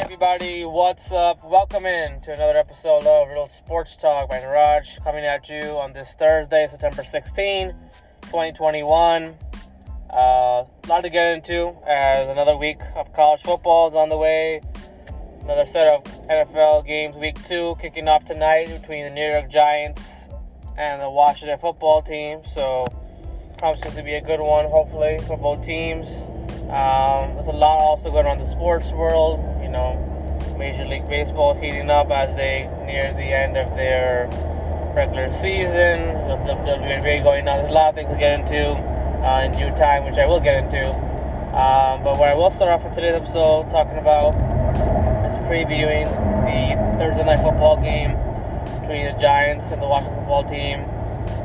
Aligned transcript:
everybody, 0.00 0.64
what's 0.64 1.10
up? 1.10 1.42
Welcome 1.44 1.84
in 1.84 2.20
to 2.20 2.32
another 2.32 2.56
episode 2.56 3.04
of 3.04 3.28
Real 3.28 3.48
Sports 3.48 3.96
Talk 3.96 4.28
by 4.28 4.38
Niraj 4.38 5.02
coming 5.02 5.24
at 5.24 5.48
you 5.48 5.76
on 5.76 5.92
this 5.92 6.14
Thursday, 6.14 6.68
September 6.70 7.02
16, 7.02 7.74
2021. 8.22 9.34
Uh, 10.08 10.14
a 10.14 10.66
lot 10.86 11.02
to 11.02 11.10
get 11.10 11.34
into 11.34 11.74
as 11.88 12.28
another 12.28 12.56
week 12.56 12.80
of 12.94 13.12
college 13.12 13.42
football 13.42 13.88
is 13.88 13.94
on 13.94 14.08
the 14.08 14.16
way. 14.16 14.60
Another 15.42 15.66
set 15.66 15.88
of 15.88 16.04
NFL 16.28 16.86
games, 16.86 17.16
week 17.16 17.36
two, 17.48 17.76
kicking 17.80 18.06
off 18.06 18.24
tonight 18.24 18.66
between 18.80 19.02
the 19.02 19.10
New 19.10 19.28
York 19.28 19.50
Giants 19.50 20.28
and 20.76 21.02
the 21.02 21.10
Washington 21.10 21.58
football 21.58 22.02
team. 22.02 22.42
So, 22.46 22.86
promises 23.58 23.96
to 23.96 24.04
be 24.04 24.14
a 24.14 24.20
good 24.20 24.40
one, 24.40 24.66
hopefully, 24.66 25.18
for 25.26 25.36
both 25.36 25.64
teams. 25.64 26.28
Um, 26.68 27.34
there's 27.34 27.48
a 27.48 27.52
lot 27.52 27.78
also 27.78 28.10
going 28.10 28.26
on 28.26 28.38
in 28.38 28.44
the 28.44 28.50
sports 28.50 28.92
world. 28.92 29.40
You 29.68 29.72
know, 29.72 30.56
Major 30.56 30.86
League 30.86 31.06
Baseball 31.10 31.52
heating 31.52 31.90
up 31.90 32.10
as 32.10 32.34
they 32.36 32.70
near 32.86 33.12
the 33.12 33.20
end 33.20 33.58
of 33.58 33.76
their 33.76 34.26
regular 34.96 35.28
season. 35.28 36.08
With 36.24 36.40
the 36.46 36.54
WNBA 36.64 37.22
going 37.22 37.46
on. 37.46 37.58
There's 37.58 37.68
a 37.68 37.72
lot 37.72 37.90
of 37.90 37.94
things 37.94 38.10
to 38.10 38.16
get 38.16 38.40
into 38.40 38.72
uh, 39.20 39.42
in 39.44 39.52
due 39.52 39.68
time, 39.76 40.06
which 40.06 40.16
I 40.16 40.24
will 40.24 40.40
get 40.40 40.64
into. 40.64 40.88
Um, 41.52 42.02
but 42.02 42.18
where 42.18 42.30
I 42.30 42.34
will 42.34 42.50
start 42.50 42.70
off 42.70 42.82
with 42.82 42.94
today's 42.94 43.12
episode 43.12 43.68
talking 43.68 43.98
about 43.98 44.32
is 45.30 45.36
previewing 45.44 46.08
the 46.48 46.98
Thursday 46.98 47.26
night 47.26 47.42
football 47.44 47.76
game 47.76 48.16
between 48.80 49.04
the 49.04 49.20
Giants 49.20 49.66
and 49.70 49.82
the 49.82 49.86
Washington 49.86 50.16
football 50.20 50.44
team. 50.44 50.80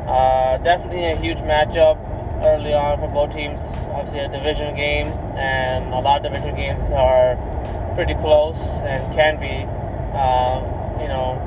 Uh, 0.08 0.60
definitely 0.60 1.12
a 1.12 1.16
huge 1.18 1.40
matchup 1.40 2.00
early 2.46 2.74
on 2.74 3.00
for 3.00 3.10
both 3.10 3.36
teams. 3.36 3.60
Obviously, 3.92 4.22
a 4.22 4.30
division 4.30 4.78
game, 4.78 5.08
and 5.36 5.94
a 5.94 6.00
lot 6.00 6.26
of 6.26 6.32
division 6.32 6.56
games 6.56 6.90
are 6.90 7.36
pretty 7.96 8.16
close 8.16 8.82
and 8.82 9.02
can 9.14 9.40
be. 9.40 9.66
Uh, 10.18 10.62
you 11.02 11.08
know, 11.08 11.40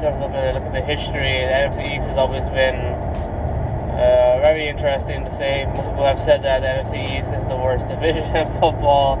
just 0.00 0.20
look 0.20 0.32
at, 0.32 0.54
look 0.54 0.64
at 0.64 0.72
the 0.72 0.80
history. 0.80 1.44
The 1.44 1.52
NFC 1.52 1.96
East 1.96 2.08
has 2.08 2.16
always 2.16 2.48
been 2.48 2.76
uh, 2.76 4.40
very 4.42 4.68
interesting 4.68 5.24
to 5.24 5.30
say. 5.30 5.66
People 5.74 6.04
have 6.04 6.18
said 6.18 6.42
that 6.42 6.60
the 6.60 6.68
NFC 6.68 7.18
East 7.18 7.34
is 7.34 7.46
the 7.46 7.56
worst 7.56 7.86
division 7.94 8.24
in 8.36 8.46
football. 8.60 9.18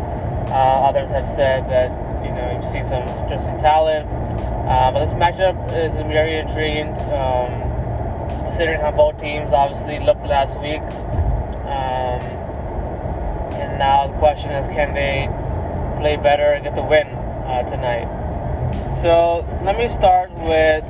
Uh, 0.48 0.88
others 0.88 1.10
have 1.10 1.28
said 1.28 1.64
that 1.70 1.90
you 2.24 2.32
know 2.32 2.52
you've 2.54 2.70
seen 2.70 2.84
some 2.86 3.06
interesting 3.22 3.58
talent. 3.58 4.08
Uh, 4.68 4.90
but 4.92 5.00
this 5.00 5.12
matchup 5.12 5.56
is 5.76 5.94
very 5.96 6.36
intriguing. 6.36 6.88
Um, 7.12 7.70
considering 8.50 8.80
how 8.80 8.90
both 8.90 9.18
teams 9.18 9.52
obviously 9.52 9.98
looked 10.00 10.26
last 10.26 10.58
week. 10.60 10.82
Um, 11.70 12.18
and 13.54 13.78
now 13.78 14.08
the 14.08 14.16
question 14.18 14.50
is, 14.50 14.66
can 14.68 14.92
they 14.94 15.28
play 16.00 16.16
better 16.16 16.52
and 16.54 16.64
get 16.64 16.74
the 16.74 16.82
win 16.82 17.06
uh, 17.06 17.62
tonight? 17.68 18.08
So 18.96 19.46
let 19.62 19.76
me 19.76 19.88
start 19.88 20.32
with 20.32 20.82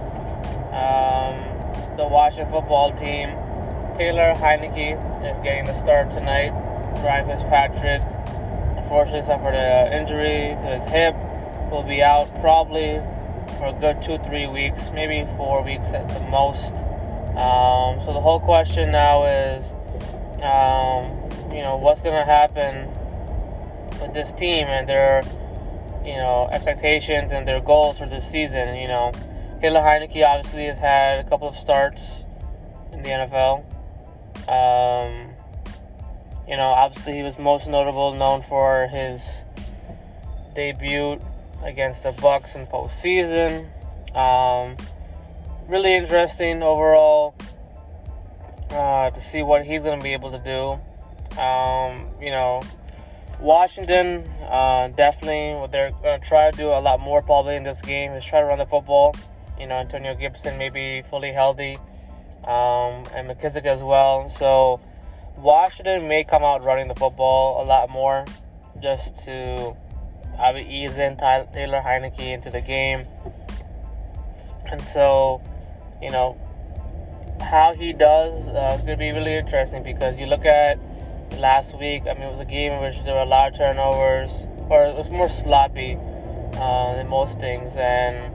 um, 0.72 1.42
the 1.96 2.06
Washington 2.06 2.52
football 2.52 2.92
team. 2.92 3.30
Taylor 3.96 4.32
Heinicke 4.34 4.94
is 5.30 5.38
getting 5.40 5.64
the 5.64 5.78
start 5.78 6.10
tonight. 6.10 6.50
Ryan 7.04 7.26
Fitzpatrick, 7.26 8.02
unfortunately, 8.76 9.26
suffered 9.26 9.54
an 9.54 9.92
injury 9.92 10.54
to 10.60 10.66
his 10.66 10.84
hip. 10.84 11.14
Will 11.70 11.82
be 11.82 12.02
out 12.02 12.28
probably 12.40 13.00
for 13.58 13.66
a 13.66 13.72
good 13.80 14.02
two, 14.02 14.18
three 14.18 14.46
weeks, 14.46 14.90
maybe 14.92 15.28
four 15.36 15.62
weeks 15.62 15.92
at 15.92 16.08
the 16.08 16.20
most. 16.30 16.74
Um, 17.36 18.00
so 18.04 18.12
the 18.12 18.20
whole 18.20 18.40
question 18.40 18.90
now 18.90 19.24
is, 19.24 19.72
um, 20.42 21.30
you 21.54 21.62
know, 21.62 21.76
what's 21.76 22.00
going 22.00 22.16
to 22.16 22.24
happen 22.24 22.89
this 24.08 24.32
team 24.32 24.66
and 24.66 24.88
their, 24.88 25.22
you 26.04 26.16
know, 26.16 26.48
expectations 26.52 27.32
and 27.32 27.46
their 27.46 27.60
goals 27.60 27.98
for 27.98 28.06
this 28.06 28.28
season. 28.28 28.76
You 28.76 28.88
know, 28.88 29.12
Taylor 29.60 29.80
Heinicke 29.80 30.24
obviously 30.26 30.66
has 30.66 30.78
had 30.78 31.24
a 31.24 31.28
couple 31.28 31.48
of 31.48 31.56
starts 31.56 32.24
in 32.92 33.02
the 33.02 33.10
NFL. 33.10 33.64
Um, 34.48 35.34
you 36.48 36.56
know, 36.56 36.68
obviously 36.68 37.14
he 37.14 37.22
was 37.22 37.38
most 37.38 37.68
notable, 37.68 38.14
known 38.14 38.42
for 38.42 38.88
his 38.88 39.42
debut 40.54 41.20
against 41.62 42.02
the 42.02 42.12
Bucs 42.12 42.56
in 42.56 42.66
postseason. 42.66 43.66
Um, 44.16 44.76
really 45.68 45.94
interesting 45.94 46.62
overall 46.62 47.34
uh, 48.70 49.10
to 49.10 49.20
see 49.20 49.42
what 49.42 49.64
he's 49.64 49.82
going 49.82 49.98
to 49.98 50.02
be 50.02 50.12
able 50.12 50.32
to 50.32 50.38
do. 50.38 51.40
Um, 51.40 52.08
you 52.20 52.30
know, 52.30 52.62
Washington 53.40 54.24
uh, 54.48 54.88
definitely 54.88 55.58
what 55.58 55.72
they're 55.72 55.90
going 56.02 56.20
to 56.20 56.26
try 56.26 56.50
to 56.50 56.56
do 56.56 56.68
a 56.68 56.80
lot 56.80 57.00
more 57.00 57.22
probably 57.22 57.56
in 57.56 57.64
this 57.64 57.80
game 57.80 58.12
is 58.12 58.24
try 58.24 58.40
to 58.40 58.46
run 58.46 58.58
the 58.58 58.66
football. 58.66 59.14
You 59.58 59.66
know, 59.66 59.76
Antonio 59.76 60.14
Gibson 60.14 60.58
may 60.58 60.68
be 60.68 61.02
fully 61.08 61.32
healthy, 61.32 61.76
um, 62.44 63.04
and 63.14 63.28
McKissic 63.28 63.64
as 63.64 63.82
well. 63.82 64.28
So 64.28 64.80
Washington 65.36 66.08
may 66.08 66.24
come 66.24 66.42
out 66.42 66.62
running 66.62 66.88
the 66.88 66.94
football 66.94 67.62
a 67.62 67.64
lot 67.64 67.90
more 67.90 68.24
just 68.82 69.24
to 69.24 69.76
have 70.36 70.56
ease 70.58 70.98
in 70.98 71.16
Taylor 71.16 71.82
Heinicke 71.84 72.20
into 72.20 72.50
the 72.50 72.60
game. 72.60 73.06
And 74.66 74.84
so 74.84 75.42
you 76.00 76.10
know, 76.10 76.36
how 77.40 77.74
he 77.74 77.92
does 77.92 78.48
uh, 78.48 78.80
could 78.84 78.98
be 78.98 79.10
really 79.10 79.34
interesting 79.34 79.82
because 79.82 80.16
you 80.16 80.26
look 80.26 80.44
at 80.44 80.78
last 81.38 81.78
week, 81.78 82.02
I 82.08 82.14
mean, 82.14 82.24
it 82.24 82.30
was 82.30 82.40
a 82.40 82.44
game 82.44 82.72
in 82.72 82.82
which 82.82 83.02
there 83.04 83.14
were 83.14 83.20
a 83.20 83.26
lot 83.26 83.52
of 83.52 83.58
turnovers, 83.58 84.46
or 84.68 84.84
it 84.86 84.94
was 84.94 85.10
more 85.10 85.28
sloppy 85.28 85.96
uh, 86.54 86.94
than 86.94 87.08
most 87.08 87.38
things, 87.38 87.76
and 87.76 88.34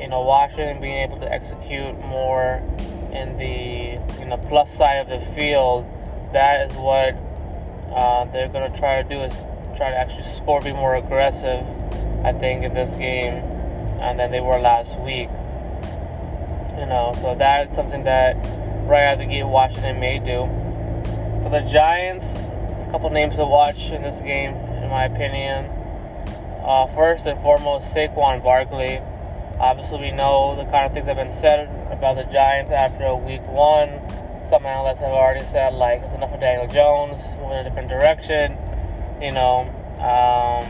you 0.00 0.08
know, 0.08 0.22
Washington 0.22 0.80
being 0.80 0.98
able 0.98 1.18
to 1.20 1.32
execute 1.32 1.98
more 2.00 2.62
in 3.12 3.36
the 3.36 4.00
you 4.18 4.26
know 4.26 4.36
plus 4.48 4.74
side 4.74 4.96
of 4.96 5.08
the 5.08 5.24
field, 5.34 5.86
that 6.32 6.70
is 6.70 6.76
what 6.76 7.14
uh, 7.94 8.24
they're 8.32 8.48
going 8.48 8.70
to 8.70 8.78
try 8.78 9.02
to 9.02 9.08
do 9.08 9.20
is 9.20 9.32
try 9.76 9.90
to 9.90 9.96
actually 9.96 10.22
score, 10.22 10.60
be 10.60 10.72
more 10.72 10.96
aggressive. 10.96 11.64
I 12.24 12.32
think 12.32 12.64
in 12.64 12.72
this 12.72 12.94
game, 12.94 13.34
and 14.00 14.18
than 14.18 14.30
they 14.30 14.40
were 14.40 14.58
last 14.58 14.98
week. 15.00 15.28
You 16.78 16.86
know, 16.86 17.12
so 17.20 17.34
that's 17.38 17.76
something 17.76 18.04
that 18.04 18.34
right 18.86 19.04
out 19.04 19.14
of 19.14 19.18
the 19.20 19.26
gate 19.26 19.44
Washington 19.44 20.00
may 20.00 20.18
do. 20.18 20.48
For 21.44 21.50
the 21.50 21.60
Giants, 21.60 22.32
a 22.36 22.88
couple 22.90 23.10
names 23.10 23.36
to 23.36 23.44
watch 23.44 23.90
in 23.90 24.00
this 24.00 24.22
game, 24.22 24.54
in 24.54 24.88
my 24.88 25.04
opinion. 25.04 25.66
Uh, 26.64 26.86
first 26.86 27.26
and 27.26 27.38
foremost, 27.42 27.94
Saquon 27.94 28.42
Barkley. 28.42 29.02
Obviously, 29.60 30.00
we 30.00 30.10
know 30.10 30.56
the 30.56 30.64
kind 30.64 30.86
of 30.86 30.94
things 30.94 31.04
that 31.04 31.18
have 31.18 31.26
been 31.26 31.30
said 31.30 31.68
about 31.92 32.16
the 32.16 32.24
Giants 32.32 32.72
after 32.72 33.14
week 33.14 33.46
one. 33.46 34.00
Some 34.48 34.64
analysts 34.64 35.00
have 35.00 35.10
already 35.10 35.44
said, 35.44 35.74
like, 35.74 36.00
it's 36.00 36.14
enough 36.14 36.32
of 36.32 36.40
Daniel 36.40 36.66
Jones, 36.66 37.34
moving 37.36 37.58
in 37.58 37.58
a 37.58 37.64
different 37.64 37.90
direction. 37.90 38.56
You 39.20 39.32
know, 39.32 39.68
um, 40.00 40.64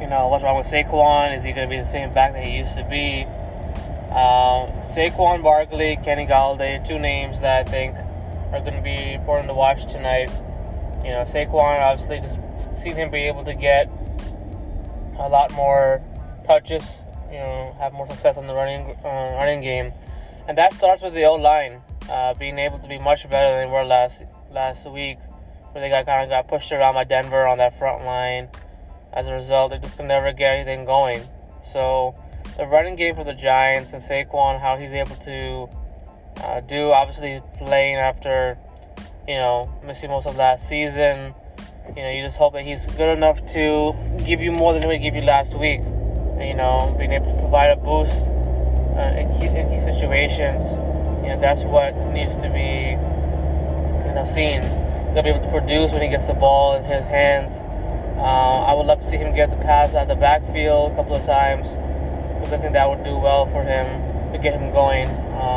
you 0.00 0.06
know, 0.06 0.28
what's 0.28 0.44
wrong 0.44 0.56
with 0.56 0.66
Saquon? 0.66 1.36
Is 1.36 1.42
he 1.44 1.52
going 1.52 1.68
to 1.68 1.70
be 1.70 1.78
the 1.78 1.84
same 1.84 2.10
back 2.14 2.32
that 2.32 2.42
he 2.42 2.56
used 2.56 2.74
to 2.76 2.84
be? 2.84 3.24
Um, 4.08 4.72
Saquon 4.80 5.42
Barkley, 5.42 5.98
Kenny 6.02 6.24
Golladay, 6.24 6.82
two 6.88 6.98
names 6.98 7.42
that 7.42 7.68
I 7.68 7.70
think 7.70 7.96
are 8.56 8.60
going 8.60 8.74
to 8.74 8.82
be 8.82 9.12
important 9.12 9.48
to 9.48 9.54
watch 9.54 9.84
tonight. 9.90 10.30
You 11.04 11.12
know, 11.12 11.22
Saquon 11.22 11.80
obviously 11.80 12.20
just 12.20 12.38
seen 12.74 12.94
him 12.94 13.10
be 13.10 13.28
able 13.28 13.44
to 13.44 13.54
get 13.54 13.88
a 15.18 15.28
lot 15.28 15.52
more 15.52 16.02
touches. 16.44 17.02
You 17.30 17.38
know, 17.38 17.76
have 17.78 17.92
more 17.92 18.08
success 18.08 18.36
on 18.36 18.46
the 18.46 18.54
running 18.54 18.96
uh, 19.04 19.36
running 19.38 19.60
game, 19.60 19.92
and 20.48 20.56
that 20.56 20.72
starts 20.72 21.02
with 21.02 21.12
the 21.12 21.24
O 21.24 21.34
line 21.34 21.82
uh, 22.08 22.34
being 22.34 22.58
able 22.58 22.78
to 22.78 22.88
be 22.88 22.98
much 22.98 23.28
better 23.28 23.50
than 23.50 23.66
they 23.66 23.72
were 23.72 23.84
last 23.84 24.22
last 24.50 24.88
week, 24.90 25.18
where 25.72 25.82
they 25.82 25.90
got 25.90 26.06
kind 26.06 26.22
of 26.22 26.30
got 26.30 26.48
pushed 26.48 26.72
around 26.72 26.94
by 26.94 27.04
Denver 27.04 27.46
on 27.46 27.58
that 27.58 27.76
front 27.78 28.04
line. 28.04 28.48
As 29.12 29.28
a 29.28 29.32
result, 29.32 29.72
they 29.72 29.78
just 29.78 29.96
could 29.96 30.06
never 30.06 30.32
get 30.32 30.52
anything 30.52 30.84
going. 30.84 31.22
So 31.62 32.14
the 32.56 32.66
running 32.66 32.96
game 32.96 33.16
for 33.16 33.24
the 33.24 33.34
Giants 33.34 33.92
and 33.92 34.00
Saquon, 34.00 34.60
how 34.60 34.76
he's 34.76 34.92
able 34.92 35.16
to 35.16 35.68
uh, 36.42 36.60
do. 36.60 36.92
Obviously, 36.92 37.40
playing 37.58 37.96
after 37.96 38.58
you 39.28 39.34
know 39.34 39.72
missing 39.84 40.10
most 40.10 40.26
of 40.26 40.36
last 40.36 40.68
season. 40.68 41.34
You 41.88 42.02
know, 42.02 42.10
you 42.10 42.22
just 42.22 42.36
hope 42.36 42.54
that 42.54 42.64
he's 42.64 42.86
good 42.86 43.16
enough 43.16 43.46
to 43.54 43.94
give 44.26 44.40
you 44.40 44.50
more 44.50 44.74
than 44.74 44.90
he 44.90 44.98
gave 44.98 45.14
you 45.14 45.22
last 45.22 45.54
week. 45.54 45.80
You 46.38 46.54
know, 46.54 46.94
being 46.98 47.12
able 47.12 47.32
to 47.32 47.38
provide 47.38 47.70
a 47.70 47.76
boost 47.76 48.30
uh, 48.96 49.14
in, 49.16 49.28
key, 49.38 49.46
in 49.46 49.68
key 49.70 49.80
situations. 49.80 50.72
You 51.22 51.32
know, 51.32 51.40
that's 51.40 51.62
what 51.62 51.94
needs 52.12 52.34
to 52.36 52.48
be 52.50 52.96
you 54.06 54.14
know 54.14 54.24
seen. 54.24 54.62
He'll 55.14 55.22
be 55.22 55.30
able 55.30 55.44
to 55.44 55.50
produce 55.50 55.92
when 55.92 56.02
he 56.02 56.08
gets 56.08 56.26
the 56.26 56.34
ball 56.34 56.76
in 56.76 56.84
his 56.84 57.06
hands. 57.06 57.62
Uh, 58.18 58.64
I 58.64 58.74
would 58.74 58.86
love 58.86 59.00
to 59.00 59.06
see 59.06 59.16
him 59.16 59.34
get 59.34 59.50
the 59.50 59.56
pass 59.56 59.94
out 59.94 60.02
of 60.02 60.08
the 60.08 60.16
backfield 60.16 60.92
a 60.92 60.96
couple 60.96 61.14
of 61.14 61.24
times 61.24 61.76
because 62.36 62.52
I 62.52 62.58
think 62.58 62.72
that 62.72 62.88
would 62.88 63.04
do 63.04 63.16
well 63.16 63.46
for 63.46 63.62
him 63.62 64.32
to 64.32 64.38
get 64.38 64.58
him 64.58 64.72
going 64.72 65.08
um, 65.36 65.55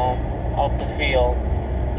off 0.59 0.77
the 0.77 0.85
field. 0.97 1.38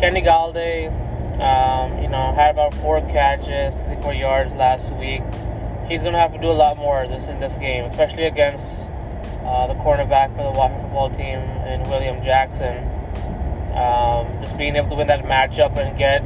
Kenny 0.01 0.21
Golladay, 0.21 0.93
um, 1.41 2.03
you 2.03 2.09
know, 2.09 2.33
had 2.35 2.51
about 2.51 2.75
four 2.75 3.01
catches, 3.09 3.75
64 3.75 4.15
yards 4.15 4.55
last 4.55 4.93
week. 4.93 5.23
he's 5.89 6.03
going 6.03 6.13
to 6.13 6.19
have 6.19 6.33
to 6.33 6.39
do 6.39 6.49
a 6.49 6.53
lot 6.53 6.77
more 6.77 7.09
this 7.09 7.27
in 7.29 7.41
this 7.41 7.57
game, 7.57 7.85
especially 7.87 8.25
against 8.25 8.87
uh, 9.45 9.67
the 9.67 9.75
cornerback 9.81 10.29
for 10.37 10.45
the 10.45 10.57
Washington 10.57 10.83
football 10.85 11.11
team 11.11 11.39
and 11.65 11.87
William 11.89 12.23
Jackson. 12.23 12.77
Um, 13.75 14.45
just 14.45 14.59
being 14.59 14.77
able 14.77 14.91
to 14.91 14.97
win 14.97 15.07
that 15.07 15.25
matchup 15.25 15.79
and 15.79 15.97
get 15.97 16.21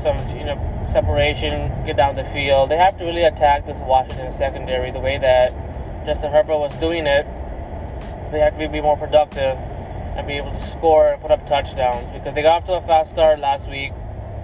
some, 0.00 0.18
you 0.36 0.44
know, 0.44 0.86
separation, 0.90 1.70
get 1.86 1.96
down 1.96 2.16
the 2.16 2.24
field. 2.24 2.70
They 2.70 2.76
have 2.76 2.98
to 2.98 3.04
really 3.04 3.22
attack 3.22 3.64
this 3.66 3.78
Washington 3.78 4.30
secondary 4.30 4.90
the 4.90 5.00
way 5.00 5.16
that 5.16 5.54
Justin 6.04 6.32
Herbert 6.32 6.58
was 6.58 6.74
doing 6.80 7.06
it. 7.06 7.24
They 8.30 8.40
have 8.40 8.58
to 8.58 8.68
be 8.68 8.80
more 8.80 8.96
productive 8.96 9.56
and 10.16 10.26
be 10.26 10.34
able 10.34 10.50
to 10.50 10.60
score 10.60 11.12
and 11.12 11.22
put 11.22 11.30
up 11.30 11.46
touchdowns 11.46 12.10
because 12.12 12.34
they 12.34 12.42
got 12.42 12.58
off 12.58 12.64
to 12.64 12.74
a 12.74 12.80
fast 12.82 13.10
start 13.10 13.38
last 13.38 13.68
week. 13.68 13.92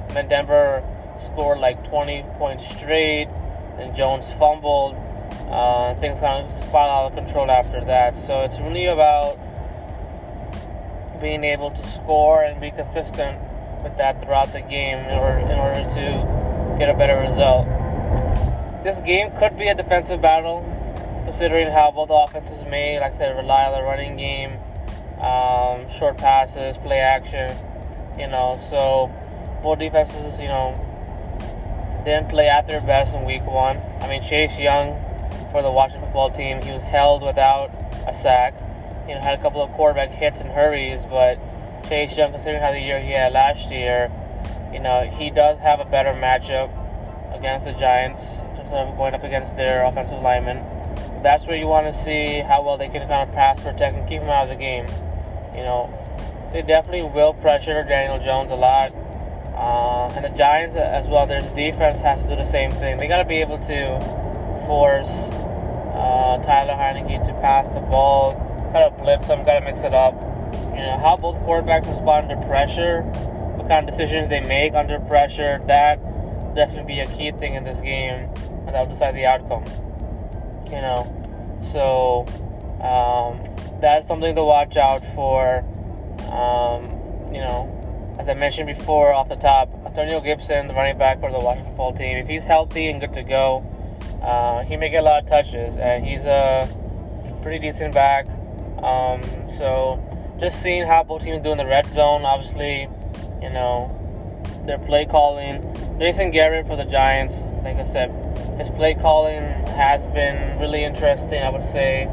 And 0.09 0.17
then 0.17 0.29
Denver 0.29 0.83
scored 1.19 1.59
like 1.59 1.89
20 1.89 2.25
points 2.39 2.69
straight, 2.69 3.29
and 3.79 3.95
Jones 3.95 4.33
fumbled. 4.33 4.97
Uh, 5.51 5.95
things 5.97 6.21
kind 6.21 6.45
of 6.45 6.51
spiraled 6.51 6.91
out 6.91 7.07
of 7.07 7.15
control 7.15 7.51
after 7.51 7.85
that. 7.85 8.17
So 8.17 8.43
it's 8.43 8.59
really 8.61 8.87
about 8.87 9.39
being 11.21 11.45
able 11.45 11.71
to 11.71 11.87
score 11.87 12.43
and 12.43 12.61
be 12.61 12.71
consistent 12.71 13.39
with 13.83 13.97
that 13.97 14.23
throughout 14.23 14.53
the 14.53 14.61
game 14.61 14.99
in 14.99 15.19
order, 15.19 15.39
in 15.39 15.59
order 15.59 15.81
to 15.95 16.77
get 16.79 16.89
a 16.89 16.97
better 16.97 17.21
result. 17.21 17.67
This 18.85 19.01
game 19.01 19.31
could 19.37 19.59
be 19.59 19.69
a 19.69 19.75
defensive 19.75 20.23
battle, 20.23 20.63
considering 21.25 21.71
how 21.71 21.91
both 21.91 22.11
offenses 22.11 22.65
may, 22.65 23.01
like 23.01 23.15
I 23.15 23.19
said, 23.19 23.37
rely 23.37 23.65
on 23.65 23.73
the 23.73 23.83
running 23.83 24.17
game, 24.17 24.59
um, 25.21 25.91
short 25.91 26.17
passes, 26.17 26.79
play 26.79 27.01
action. 27.01 27.57
You 28.19 28.27
know, 28.27 28.59
so 28.59 29.13
both 29.63 29.79
defenses, 29.79 30.41
you 30.41 30.49
know, 30.49 30.75
didn't 32.05 32.29
play 32.29 32.49
at 32.49 32.67
their 32.67 32.81
best 32.81 33.15
in 33.15 33.25
week 33.25 33.45
one. 33.45 33.81
I 34.01 34.09
mean, 34.09 34.23
Chase 34.23 34.59
Young 34.59 34.97
for 35.53 35.63
the 35.63 35.71
Washington 35.71 36.07
football 36.07 36.31
team, 36.31 36.61
he 36.63 36.73
was 36.73 36.83
held 36.83 37.23
without 37.23 37.71
a 38.07 38.13
sack. 38.13 38.55
You 39.09 39.15
know, 39.15 39.21
had 39.21 39.39
a 39.39 39.43
couple 39.43 39.63
of 39.63 39.71
quarterback 39.73 40.11
hits 40.11 40.41
and 40.41 40.51
hurries, 40.51 41.07
but 41.07 41.39
Chase 41.89 42.17
Young, 42.17 42.31
considering 42.31 42.63
how 42.63 42.73
the 42.73 42.81
year 42.81 43.01
he 43.01 43.13
had 43.13 43.33
last 43.33 43.71
year, 43.71 44.11
you 44.73 44.81
know, 44.81 45.09
he 45.11 45.31
does 45.31 45.59
have 45.59 45.81
a 45.81 45.85
better 45.85 46.13
matchup 46.13 46.71
against 47.35 47.65
the 47.65 47.73
Giants, 47.73 48.43
just 48.57 48.71
going 48.71 49.15
up 49.15 49.25
against 49.25 49.57
their 49.57 49.85
offensive 49.85 50.21
linemen. 50.21 50.59
That's 51.23 51.47
where 51.47 51.57
you 51.57 51.67
want 51.67 51.87
to 51.87 51.93
see 51.93 52.41
how 52.41 52.63
well 52.63 52.77
they 52.77 52.89
can 52.89 53.07
kind 53.09 53.29
of 53.29 53.35
pass 53.35 53.61
protect 53.61 53.97
and 53.97 54.09
keep 54.09 54.21
him 54.23 54.29
out 54.29 54.51
of 54.51 54.51
the 54.51 54.63
game. 54.63 54.87
You 55.59 55.65
know, 55.65 56.51
they 56.53 56.63
definitely 56.63 57.03
will 57.03 57.35
pressure 57.35 57.83
Daniel 57.83 58.21
Jones 58.21 58.53
a 58.53 58.55
lot. 58.55 58.93
Uh, 59.57 60.07
and 60.15 60.25
the 60.25 60.39
Giants 60.39 60.77
as 60.77 61.09
well, 61.09 61.27
their 61.27 61.41
defense 61.41 61.99
has 61.99 62.23
to 62.23 62.29
do 62.29 62.37
the 62.37 62.45
same 62.45 62.71
thing. 62.71 62.97
They 62.97 63.09
got 63.09 63.19
to 63.19 63.25
be 63.25 63.41
able 63.41 63.59
to 63.59 63.99
force 64.67 65.31
uh, 65.99 66.41
Tyler 66.45 66.75
Heinicke 66.75 67.27
to 67.27 67.35
pass 67.41 67.69
the 67.71 67.81
ball, 67.81 68.35
kind 68.73 68.85
of 68.85 68.97
blitz 68.99 69.27
them, 69.27 69.45
got 69.45 69.59
to 69.59 69.65
mix 69.65 69.83
it 69.83 69.93
up. 69.93 70.15
You 70.71 70.85
know, 70.85 70.97
how 70.97 71.17
both 71.17 71.35
quarterbacks 71.39 71.89
respond 71.89 72.31
under 72.31 72.47
pressure, 72.47 73.03
what 73.03 73.67
kind 73.67 73.89
of 73.89 73.93
decisions 73.93 74.29
they 74.29 74.41
make 74.41 74.75
under 74.75 75.01
pressure, 75.01 75.61
that 75.67 75.99
will 76.01 76.55
definitely 76.55 76.95
be 76.95 77.01
a 77.01 77.07
key 77.07 77.33
thing 77.33 77.55
in 77.55 77.65
this 77.65 77.81
game, 77.81 78.31
and 78.47 78.69
that'll 78.69 78.87
decide 78.87 79.17
the 79.17 79.27
outcome. 79.27 79.65
You 80.67 80.83
know, 80.83 81.59
so 81.61 82.27
um, 82.81 83.48
that's 83.81 84.07
something 84.07 84.35
to 84.35 84.45
watch 84.45 84.77
out 84.77 85.03
for. 85.15 85.65
Um, 86.31 86.85
you 87.33 87.41
know, 87.41 88.17
as 88.19 88.29
I 88.29 88.35
mentioned 88.35 88.67
before 88.67 89.13
off 89.13 89.29
the 89.29 89.37
top, 89.37 89.71
Antonio 89.87 90.21
Gibson, 90.21 90.69
the 90.69 90.75
running 90.75 90.99
back 90.99 91.21
for 91.21 91.31
the 91.31 91.39
Washington 91.39 91.73
football 91.73 91.93
team, 91.93 92.17
if 92.17 92.27
he's 92.27 92.45
healthy 92.45 92.89
and 92.89 93.01
good 93.01 93.13
to 93.13 93.23
go, 93.23 93.65
uh, 94.23 94.65
he 94.65 94.77
may 94.77 94.89
get 94.89 95.01
a 95.01 95.07
lot 95.07 95.23
of 95.23 95.29
touches, 95.29 95.77
and 95.77 96.05
he's 96.05 96.25
a 96.25 96.69
pretty 97.43 97.59
decent 97.59 97.95
back. 97.95 98.27
Um, 98.83 99.23
so 99.49 100.03
just 100.41 100.63
seeing 100.63 100.87
how 100.87 101.03
both 101.05 101.23
teams 101.23 101.43
do 101.43 101.53
in 101.53 101.59
the 101.59 101.67
red 101.67 101.87
zone, 101.87 102.25
obviously, 102.25 102.89
you 103.41 103.51
know, 103.51 103.95
their 104.67 104.79
play 104.79 105.05
calling. 105.05 105.63
Jason 105.99 106.31
Garrett 106.31 106.67
for 106.67 106.77
the 106.77 106.85
Giants, 106.85 107.43
like 107.65 107.77
I 107.77 107.85
said, 107.85 108.11
his 108.59 108.71
play 108.71 108.95
calling 108.95 109.43
has 109.77 110.07
been 110.07 110.59
really 110.61 110.85
interesting, 110.85 111.43
I 111.43 111.51
would 111.51 111.63
say, 111.63 112.07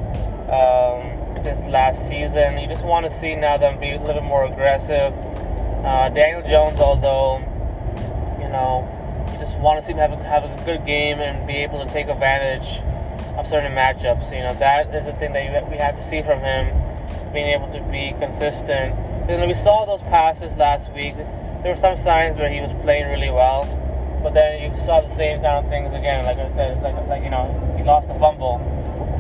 um, 0.50 1.15
since 1.46 1.60
last 1.72 2.08
season. 2.08 2.58
You 2.58 2.68
just 2.68 2.84
want 2.84 3.06
to 3.06 3.10
see 3.10 3.36
now 3.36 3.56
them 3.56 3.80
be 3.80 3.92
a 3.92 4.02
little 4.02 4.24
more 4.24 4.46
aggressive 4.46 5.14
uh, 5.86 6.10
Daniel 6.10 6.42
Jones, 6.42 6.80
although, 6.80 7.38
you 8.42 8.50
know, 8.50 8.90
you 9.32 9.38
just 9.38 9.56
want 9.60 9.80
to 9.80 9.86
see 9.86 9.94
him 9.94 10.00
have 10.00 10.12
a, 10.12 10.24
have 10.24 10.44
a 10.44 10.66
good 10.66 10.84
game 10.88 11.20
and 11.20 11.46
be 11.46 11.58
able 11.58 11.86
to 11.86 11.94
take 11.94 12.08
advantage 12.08 12.82
of 13.38 13.46
certain 13.46 13.74
matchups. 13.74 14.36
You 14.36 14.42
know, 14.42 14.56
that 14.56 14.96
is 14.96 15.06
the 15.06 15.14
thing 15.14 15.34
that 15.34 15.46
you, 15.46 15.70
we 15.70 15.78
have 15.78 15.96
to 15.96 16.02
see 16.02 16.24
from 16.24 16.40
him, 16.40 16.74
being 17.32 17.46
able 17.54 17.70
to 17.74 17.82
be 17.92 18.16
consistent. 18.18 18.96
Because 19.28 19.46
we 19.46 19.54
saw 19.54 19.86
those 19.86 20.02
passes 20.10 20.56
last 20.56 20.92
week, 20.94 21.16
there 21.62 21.72
were 21.72 21.76
some 21.76 21.96
signs 21.96 22.38
where 22.38 22.50
he 22.50 22.60
was 22.60 22.74
playing 22.82 23.08
really 23.12 23.30
well, 23.30 23.66
but 24.24 24.34
then 24.34 24.64
you 24.64 24.76
saw 24.76 25.00
the 25.00 25.10
same 25.10 25.44
kind 25.44 25.64
of 25.64 25.70
things 25.70 25.94
again. 25.94 26.26
Like 26.26 26.40
I 26.40 26.50
said, 26.50 26.82
like, 26.82 26.96
like 27.08 27.24
you 27.24 27.30
know, 27.30 27.46
he 27.78 27.84
lost 27.84 28.08
the 28.08 28.16
fumble, 28.16 28.58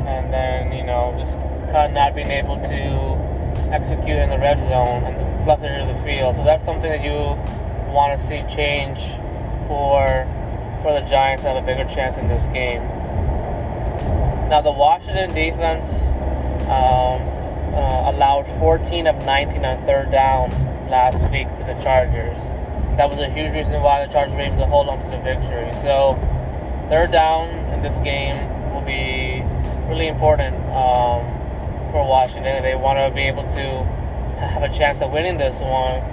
and 0.07 0.33
then, 0.33 0.71
you 0.71 0.83
know, 0.83 1.16
just 1.19 1.39
of 1.75 1.92
not 1.92 2.16
being 2.16 2.31
able 2.31 2.56
to 2.62 3.74
execute 3.74 4.18
in 4.18 4.30
the 4.30 4.38
red 4.38 4.57
zone 4.60 5.04
and 5.04 5.19
the 5.19 5.44
plus 5.44 5.63
into 5.63 5.92
the 5.92 6.00
field. 6.04 6.36
So 6.36 6.44
that's 6.44 6.63
something 6.63 6.89
that 6.89 7.04
you 7.04 7.38
want 7.92 8.18
to 8.18 8.24
see 8.24 8.44
change 8.50 9.04
for 9.68 10.27
for 10.81 10.94
the 10.94 11.01
Giants 11.01 11.44
to 11.44 11.50
have 11.50 11.63
a 11.63 11.66
bigger 11.66 11.83
chance 11.86 12.18
in 12.18 12.27
this 12.27 12.48
game. 12.48 12.83
Now 14.50 14.62
the 14.62 14.72
Washington 14.72 15.33
defense 15.33 16.10
um, 16.69 17.22
uh, 17.74 18.12
allowed 18.12 18.45
14 18.60 19.07
of 19.07 19.25
19 19.25 19.66
on 19.66 19.86
third 19.86 20.12
down 20.12 20.51
last 20.89 21.18
week 21.31 21.48
to 21.57 21.63
the 21.63 21.74
Chargers. 21.81 22.38
That 22.98 23.10
was 23.10 23.19
a 23.19 23.30
huge 23.30 23.51
reason 23.54 23.81
why 23.81 24.06
the 24.06 24.12
Chargers 24.12 24.33
were 24.33 24.42
able 24.42 24.57
to 24.57 24.68
hold 24.68 24.88
on 24.88 25.00
to 25.00 25.10
the 25.10 25.18
victory. 25.18 25.74
So 25.74 26.13
third 26.89 27.12
down 27.12 27.50
in 27.74 27.81
this 27.81 28.00
game 28.00 28.36
will 28.71 28.86
be 28.86 29.42
really 29.89 30.07
important 30.07 30.56
um, 30.69 31.35
for 31.95 32.06
Washington. 32.06 32.62
They 32.62 32.75
want 32.75 33.00
to 33.00 33.15
be 33.15 33.21
able 33.21 33.44
to 33.44 33.65
have 34.36 34.63
a 34.63 34.69
chance 34.69 35.01
of 35.01 35.12
winning 35.12 35.38
this 35.38 35.62
one, 35.62 36.03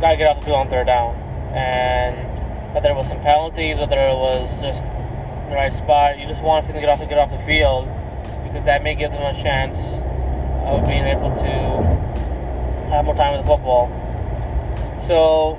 gotta 0.00 0.16
get 0.16 0.26
off 0.26 0.40
the 0.40 0.46
field 0.46 0.58
on 0.58 0.68
third 0.68 0.86
down. 0.86 1.14
And 1.54 2.74
whether 2.74 2.90
it 2.90 2.96
was 2.96 3.06
some 3.06 3.20
penalties, 3.20 3.78
whether 3.78 3.94
it 3.94 4.16
was 4.16 4.58
just 4.58 4.82
the 4.82 5.54
right 5.54 5.72
spot, 5.72 6.18
you 6.18 6.26
just 6.26 6.42
want 6.42 6.66
to 6.66 6.72
get 6.72 6.88
off 6.88 6.98
get 6.98 7.18
off 7.18 7.30
the 7.30 7.38
field 7.46 7.86
because 8.42 8.64
that 8.64 8.82
may 8.82 8.96
give 8.96 9.12
them 9.12 9.22
a 9.22 9.40
chance 9.40 9.78
of 10.66 10.84
being 10.88 11.06
able 11.06 11.30
to 11.36 11.52
have 12.90 13.04
more 13.04 13.14
time 13.14 13.38
with 13.38 13.46
the 13.46 13.46
football. 13.46 13.86
So 14.98 15.54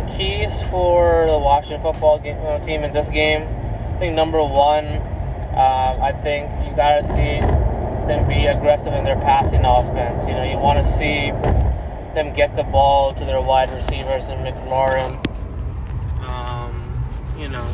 the 0.00 0.16
keys 0.16 0.62
for 0.70 1.26
the 1.26 1.36
Washington 1.36 1.82
football 1.82 2.18
game, 2.18 2.38
uh, 2.40 2.60
team 2.60 2.82
in 2.82 2.92
this 2.92 3.10
game, 3.10 3.42
I 3.42 3.98
think 3.98 4.14
number 4.14 4.42
one, 4.42 4.86
uh, 5.52 5.98
I 6.00 6.12
think 6.22 6.50
you 6.66 6.74
gotta 6.74 7.04
see 7.04 7.55
them 8.06 8.28
be 8.28 8.46
aggressive 8.46 8.92
in 8.92 9.04
their 9.04 9.16
passing 9.16 9.64
offense. 9.64 10.26
You 10.26 10.32
know, 10.32 10.44
you 10.44 10.58
want 10.58 10.84
to 10.84 10.90
see 10.90 11.30
them 12.14 12.34
get 12.34 12.56
the 12.56 12.62
ball 12.62 13.12
to 13.14 13.24
their 13.24 13.40
wide 13.40 13.70
receivers 13.70 14.26
and 14.28 14.40
McLaurin. 14.46 15.14
Um, 16.28 17.04
you 17.38 17.48
know, 17.48 17.66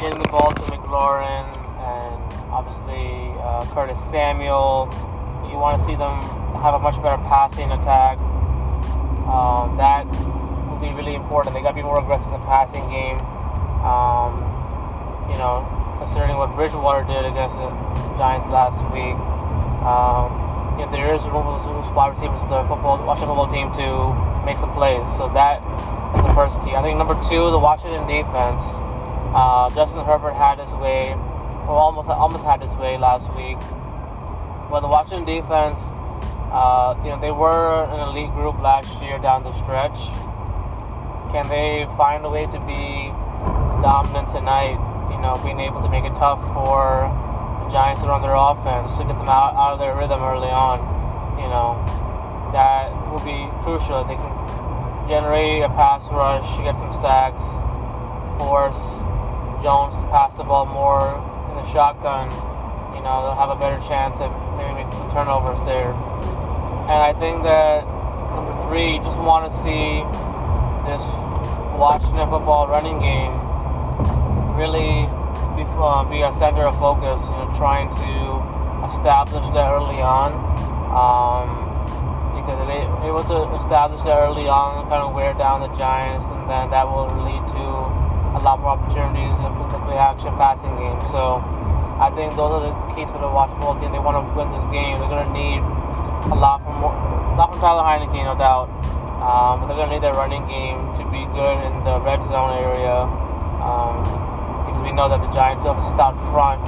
getting 0.00 0.18
the 0.18 0.28
ball 0.30 0.50
to 0.52 0.62
McLaurin 0.72 1.46
and 1.76 2.32
obviously 2.50 3.36
uh, 3.42 3.66
Curtis 3.74 4.02
Samuel. 4.10 4.88
You 5.50 5.58
want 5.58 5.78
to 5.78 5.84
see 5.84 5.94
them 5.94 6.22
have 6.62 6.74
a 6.74 6.78
much 6.78 6.96
better 7.02 7.20
passing 7.28 7.70
attack. 7.70 8.18
Um, 9.28 9.76
that 9.76 10.06
will 10.06 10.78
be 10.80 10.94
really 10.94 11.14
important. 11.14 11.54
They 11.54 11.62
got 11.62 11.70
to 11.70 11.74
be 11.74 11.82
more 11.82 12.00
aggressive 12.00 12.32
in 12.32 12.40
the 12.40 12.46
passing 12.46 12.88
game. 12.88 13.18
Um, 13.82 14.40
you 15.28 15.36
know, 15.38 15.66
considering 15.98 16.36
what 16.36 16.54
Bridgewater 16.54 17.04
did 17.04 17.24
against 17.24 17.56
Giants 18.16 18.46
last 18.48 18.80
week. 18.92 19.16
Um, 19.84 20.32
you 20.78 20.84
know, 20.84 20.90
there 20.90 21.14
is 21.14 21.22
room 21.28 21.44
for 21.44 21.60
those 21.60 21.88
wide 21.94 22.16
receivers 22.16 22.40
of 22.42 22.48
the 22.48 22.64
football, 22.64 22.98
Washington 23.04 23.36
football 23.36 23.48
team 23.48 23.72
to 23.76 23.86
make 24.44 24.58
some 24.58 24.72
plays. 24.72 25.06
So 25.16 25.28
that 25.32 25.62
is 26.16 26.24
the 26.24 26.32
first 26.34 26.60
key. 26.64 26.74
I 26.74 26.82
think 26.82 26.98
number 26.98 27.14
two, 27.28 27.50
the 27.50 27.58
Washington 27.60 28.08
defense. 28.08 28.60
Uh, 29.36 29.68
Justin 29.76 30.04
Herbert 30.04 30.34
had 30.34 30.58
his 30.58 30.72
way, 30.80 31.12
or 31.68 31.76
almost 31.76 32.08
almost 32.08 32.44
had 32.44 32.60
his 32.60 32.72
way 32.74 32.96
last 32.96 33.28
week. 33.36 33.60
But 34.72 34.80
the 34.80 34.88
Washington 34.88 35.24
defense, 35.24 35.78
uh, 36.50 36.96
you 37.04 37.10
know, 37.10 37.20
they 37.20 37.30
were 37.30 37.84
an 37.84 38.00
elite 38.08 38.32
group 38.32 38.58
last 38.60 38.90
year 39.02 39.18
down 39.18 39.44
the 39.44 39.52
stretch. 39.52 39.96
Can 41.30 41.48
they 41.48 41.84
find 41.96 42.24
a 42.24 42.30
way 42.30 42.46
to 42.46 42.58
be 42.64 43.12
dominant 43.84 44.30
tonight? 44.30 44.80
you 45.16 45.22
know, 45.22 45.40
being 45.42 45.60
able 45.60 45.80
to 45.80 45.88
make 45.88 46.04
it 46.04 46.14
tough 46.14 46.40
for 46.52 47.08
the 47.08 47.25
Giants 47.70 48.02
run 48.02 48.22
their 48.22 48.36
offense, 48.36 48.96
to 48.98 49.04
get 49.04 49.18
them 49.18 49.28
out, 49.28 49.54
out 49.54 49.74
of 49.74 49.78
their 49.78 49.96
rhythm 49.96 50.22
early 50.22 50.50
on. 50.50 50.80
You 51.38 51.48
know, 51.48 51.80
that 52.52 52.90
will 53.10 53.24
be 53.26 53.46
crucial. 53.62 54.04
They 54.04 54.16
can 54.16 54.32
generate 55.08 55.62
a 55.62 55.68
pass 55.68 56.06
rush, 56.10 56.46
get 56.64 56.76
some 56.76 56.92
sacks, 56.92 57.42
force 58.38 59.00
Jones 59.62 59.96
to 59.96 60.06
pass 60.12 60.34
the 60.36 60.44
ball 60.44 60.66
more 60.66 61.16
in 61.50 61.56
the 61.56 61.66
shotgun, 61.72 62.28
you 62.94 63.02
know, 63.02 63.24
they'll 63.24 63.40
have 63.40 63.50
a 63.50 63.56
better 63.56 63.80
chance 63.88 64.20
of 64.20 64.28
maybe 64.56 64.84
making 64.84 64.92
some 64.92 65.10
turnovers 65.10 65.58
there. 65.64 65.92
And 66.86 67.00
I 67.00 67.12
think 67.18 67.42
that 67.42 67.84
number 68.36 68.52
three, 68.68 68.94
you 68.94 69.02
just 69.02 69.16
want 69.18 69.48
to 69.48 69.52
see 69.64 70.04
this 70.84 71.02
Washington 71.74 72.28
football 72.28 72.68
running 72.68 73.00
game 73.00 73.32
really 74.60 75.08
uh, 75.78 76.04
be 76.04 76.22
a 76.22 76.32
center 76.32 76.64
of 76.64 76.78
focus, 76.78 77.22
you 77.28 77.36
know, 77.36 77.52
trying 77.56 77.88
to 77.90 78.16
establish 78.88 79.44
that 79.54 79.68
early 79.72 80.00
on. 80.00 80.32
Um, 80.90 81.66
because 82.36 82.62
if 82.62 82.68
they 82.70 82.86
able 83.08 83.26
to 83.26 83.50
establish 83.58 84.02
that 84.06 84.16
early 84.22 84.46
on, 84.46 84.86
kind 84.86 85.02
of 85.02 85.14
wear 85.14 85.34
down 85.34 85.60
the 85.60 85.72
Giants, 85.74 86.26
and 86.30 86.46
then 86.46 86.70
that 86.70 86.86
will 86.86 87.10
lead 87.26 87.42
to 87.58 87.64
a 88.36 88.40
lot 88.44 88.60
more 88.60 88.78
opportunities 88.78 89.34
in 89.42 89.50
the 89.50 89.80
play 89.82 89.98
action 89.98 90.30
passing 90.38 90.70
game. 90.78 91.00
So 91.10 91.42
I 91.98 92.12
think 92.14 92.36
those 92.36 92.52
are 92.54 92.62
the 92.68 92.74
keys 92.94 93.10
for 93.10 93.18
the 93.18 93.26
Washington 93.26 93.80
team. 93.80 93.90
They 93.90 93.98
want 93.98 94.20
to 94.20 94.24
win 94.36 94.52
this 94.52 94.68
game. 94.68 94.94
They're 95.00 95.10
going 95.10 95.26
to 95.26 95.34
need 95.34 95.58
a 96.30 96.36
lot 96.36 96.62
from 96.62 96.84
a 96.84 97.34
lot 97.34 97.50
from 97.50 97.60
Tyler 97.64 97.82
Heinicke, 97.82 98.20
no 98.22 98.36
doubt. 98.36 98.68
Um, 99.16 99.64
but 99.64 99.72
they're 99.72 99.80
going 99.80 99.88
to 99.90 99.94
need 99.96 100.04
their 100.04 100.14
running 100.14 100.44
game 100.46 100.78
to 101.00 101.02
be 101.08 101.24
good 101.32 101.56
in 101.66 101.74
the 101.82 101.98
red 102.04 102.22
zone 102.22 102.52
area. 102.52 103.08
Um, 103.64 104.04
because 104.66 104.82
we 104.82 104.90
know 104.90 105.08
that 105.08 105.22
the 105.22 105.30
Giants 105.30 105.64
have 105.64 105.78
a 105.78 105.86
stout 105.86 106.18
front, 106.34 106.60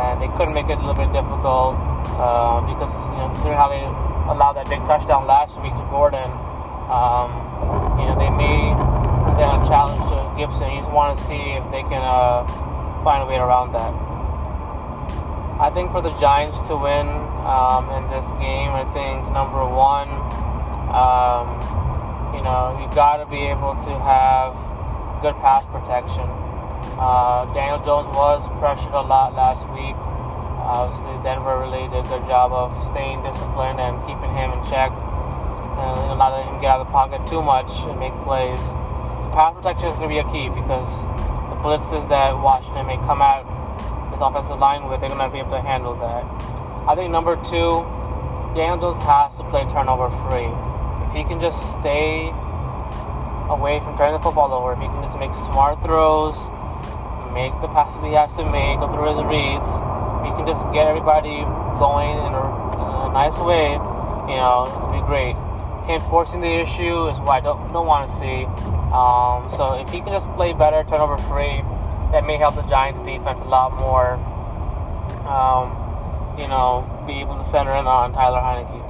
and 0.00 0.18
they 0.18 0.32
couldn't 0.36 0.56
make 0.56 0.72
it 0.72 0.80
a 0.80 0.82
little 0.82 0.96
bit 0.96 1.12
difficult 1.12 1.76
uh, 2.16 2.64
because 2.64 2.92
you 3.12 3.18
know 3.20 3.28
considering 3.36 3.60
how 3.60 3.68
they 3.68 3.84
allowed 4.32 4.56
that 4.56 4.68
big 4.68 4.80
touchdown 4.88 5.28
last 5.28 5.60
week 5.60 5.76
to 5.76 5.84
Gordon, 5.92 6.32
um, 6.88 7.28
you 8.00 8.08
know 8.08 8.16
they 8.16 8.32
may 8.32 8.72
present 9.28 9.52
a 9.52 9.60
challenge 9.68 10.00
to 10.08 10.18
Gibson. 10.40 10.72
You 10.72 10.80
just 10.80 10.92
want 10.92 11.16
to 11.16 11.20
see 11.20 11.58
if 11.60 11.64
they 11.70 11.84
can 11.84 12.02
uh, 12.02 12.48
find 13.04 13.22
a 13.22 13.26
way 13.26 13.36
around 13.36 13.72
that. 13.76 13.92
I 15.60 15.70
think 15.70 15.92
for 15.92 16.02
the 16.02 16.10
Giants 16.18 16.58
to 16.66 16.76
win 16.76 17.06
um, 17.46 17.86
in 17.94 18.10
this 18.10 18.30
game, 18.42 18.74
I 18.74 18.82
think 18.90 19.22
number 19.30 19.62
one, 19.62 20.10
um, 20.90 21.46
you 22.34 22.42
know, 22.42 22.76
you've 22.80 22.94
got 22.94 23.22
to 23.22 23.26
be 23.26 23.38
able 23.46 23.78
to 23.86 23.92
have 24.02 24.58
good 25.22 25.36
pass 25.38 25.64
protection. 25.66 26.26
Uh, 26.94 27.44
Daniel 27.52 27.82
Jones 27.82 28.06
was 28.14 28.46
pressured 28.62 28.94
a 28.94 29.02
lot 29.02 29.34
last 29.34 29.66
week. 29.74 29.98
Obviously, 30.62 31.12
Denver 31.26 31.58
really 31.58 31.90
did 31.90 32.06
good 32.06 32.24
job 32.30 32.54
of 32.54 32.70
staying 32.88 33.20
disciplined 33.26 33.82
and 33.82 33.98
keeping 34.06 34.30
him 34.32 34.54
in 34.54 34.60
check 34.70 34.94
and 34.94 36.16
not 36.16 36.32
letting 36.32 36.54
him 36.54 36.60
get 36.62 36.70
out 36.70 36.80
of 36.80 36.86
the 36.86 36.94
pocket 36.94 37.20
too 37.26 37.42
much 37.42 37.68
and 37.90 37.98
make 37.98 38.14
plays. 38.22 38.62
So 38.62 39.28
pass 39.34 39.52
protection 39.58 39.90
is 39.90 39.96
going 39.98 40.08
to 40.08 40.14
be 40.14 40.22
a 40.22 40.28
key 40.30 40.48
because 40.48 40.88
the 41.50 41.58
blitzes 41.60 42.06
that 42.08 42.32
Washington 42.38 42.86
may 42.86 42.96
come 43.04 43.20
out 43.20 43.42
his 44.14 44.22
offensive 44.22 44.58
line 44.62 44.86
with, 44.86 45.02
they're 45.02 45.10
going 45.10 45.20
to 45.20 45.34
be 45.34 45.42
able 45.42 45.58
to 45.58 45.60
handle 45.60 45.98
that. 45.98 46.22
I 46.86 46.94
think 46.94 47.10
number 47.10 47.34
two, 47.42 47.82
Daniel 48.54 48.78
Jones 48.78 49.02
has 49.02 49.34
to 49.36 49.44
play 49.50 49.66
turnover 49.66 50.08
free. 50.30 50.46
If 51.04 51.10
he 51.10 51.26
can 51.26 51.42
just 51.42 51.58
stay 51.82 52.30
away 53.50 53.82
from 53.82 53.98
turning 53.98 54.14
the 54.14 54.22
football 54.22 54.54
over, 54.54 54.72
if 54.72 54.78
he 54.78 54.86
can 54.86 55.02
just 55.02 55.18
make 55.18 55.34
smart 55.34 55.82
throws, 55.82 56.38
make 57.34 57.52
the 57.60 57.68
passes 57.68 58.02
he 58.02 58.14
has 58.14 58.32
to 58.38 58.44
make, 58.46 58.78
go 58.78 58.86
through 58.86 59.10
his 59.10 59.20
reads, 59.26 59.68
you 60.22 60.32
can 60.38 60.46
just 60.46 60.62
get 60.72 60.86
everybody 60.86 61.42
going 61.82 62.08
in 62.08 62.32
a, 62.32 62.44
in 62.78 62.88
a 62.88 63.12
nice 63.12 63.36
way, 63.42 63.74
you 64.30 64.38
know, 64.38 64.70
it'd 64.88 65.02
be 65.02 65.04
great. 65.04 65.34
Him 65.90 66.00
forcing 66.08 66.40
the 66.40 66.54
issue 66.62 67.08
is 67.10 67.18
what 67.20 67.30
I 67.30 67.40
don't, 67.40 67.60
don't 67.72 67.86
want 67.86 68.08
to 68.08 68.12
see. 68.14 68.46
Um, 68.94 69.50
so 69.50 69.74
if 69.74 69.90
he 69.90 70.00
can 70.00 70.14
just 70.14 70.30
play 70.38 70.54
better, 70.54 70.86
turnover 70.88 71.18
free, 71.28 71.60
that 72.14 72.24
may 72.24 72.38
help 72.38 72.54
the 72.54 72.62
Giants 72.62 73.00
defense 73.00 73.42
a 73.42 73.50
lot 73.50 73.76
more. 73.76 74.14
Um, 75.28 75.84
you 76.38 76.48
know, 76.48 76.86
be 77.06 77.20
able 77.20 77.36
to 77.36 77.44
center 77.44 77.74
in 77.76 77.86
on 77.86 78.12
Tyler 78.12 78.40
Heinicke. 78.40 78.80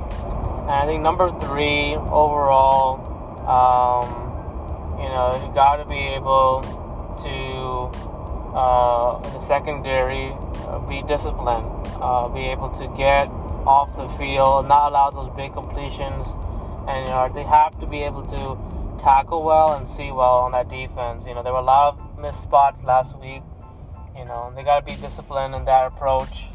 And 0.63 0.71
I 0.71 0.87
think 0.87 1.03
number 1.03 1.31
three 1.41 1.95
overall, 1.97 3.01
um, 3.45 5.01
you 5.01 5.09
know, 5.09 5.35
you 5.45 5.53
got 5.55 5.77
to 5.77 5.85
be 5.85 5.99
able 5.99 6.63
to 7.23 8.14
uh, 8.55 9.19
the 9.33 9.41
secondary 9.41 10.31
uh, 10.69 10.79
be 10.89 11.03
disciplined, 11.03 11.67
uh, 12.01 12.29
be 12.29 12.47
able 12.47 12.71
to 12.71 12.87
get 12.97 13.27
off 13.67 13.97
the 13.97 14.09
field, 14.17 14.69
not 14.69 14.91
allow 14.91 15.11
those 15.11 15.35
big 15.35 15.53
completions, 15.53 16.27
and 16.87 17.09
you 17.09 17.13
know 17.13 17.29
they 17.35 17.43
have 17.43 17.77
to 17.81 17.87
be 17.87 18.05
able 18.05 18.23
to 18.23 19.03
tackle 19.03 19.43
well 19.43 19.75
and 19.75 19.89
see 19.89 20.13
well 20.13 20.39
on 20.47 20.53
that 20.53 20.69
defense. 20.69 21.27
You 21.27 21.35
know 21.35 21.43
there 21.43 21.53
were 21.53 21.59
a 21.59 21.65
lot 21.65 21.99
of 21.99 22.19
missed 22.19 22.43
spots 22.43 22.85
last 22.85 23.19
week. 23.19 23.43
You 24.17 24.25
know 24.25 24.53
they 24.55 24.63
got 24.63 24.79
to 24.79 24.87
be 24.87 25.01
disciplined 25.01 25.57
in 25.57 25.65
that 25.65 25.87
approach, 25.87 26.49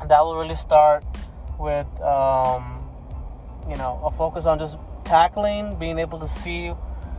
and 0.00 0.10
that 0.10 0.24
will 0.24 0.38
really 0.38 0.54
start 0.54 1.04
with 1.58 1.86
um, 2.00 2.88
you 3.68 3.76
know 3.76 4.00
a 4.02 4.10
focus 4.10 4.46
on 4.46 4.58
just 4.58 4.78
tackling, 5.04 5.78
being 5.78 5.98
able 5.98 6.18
to 6.18 6.28
see 6.28 6.68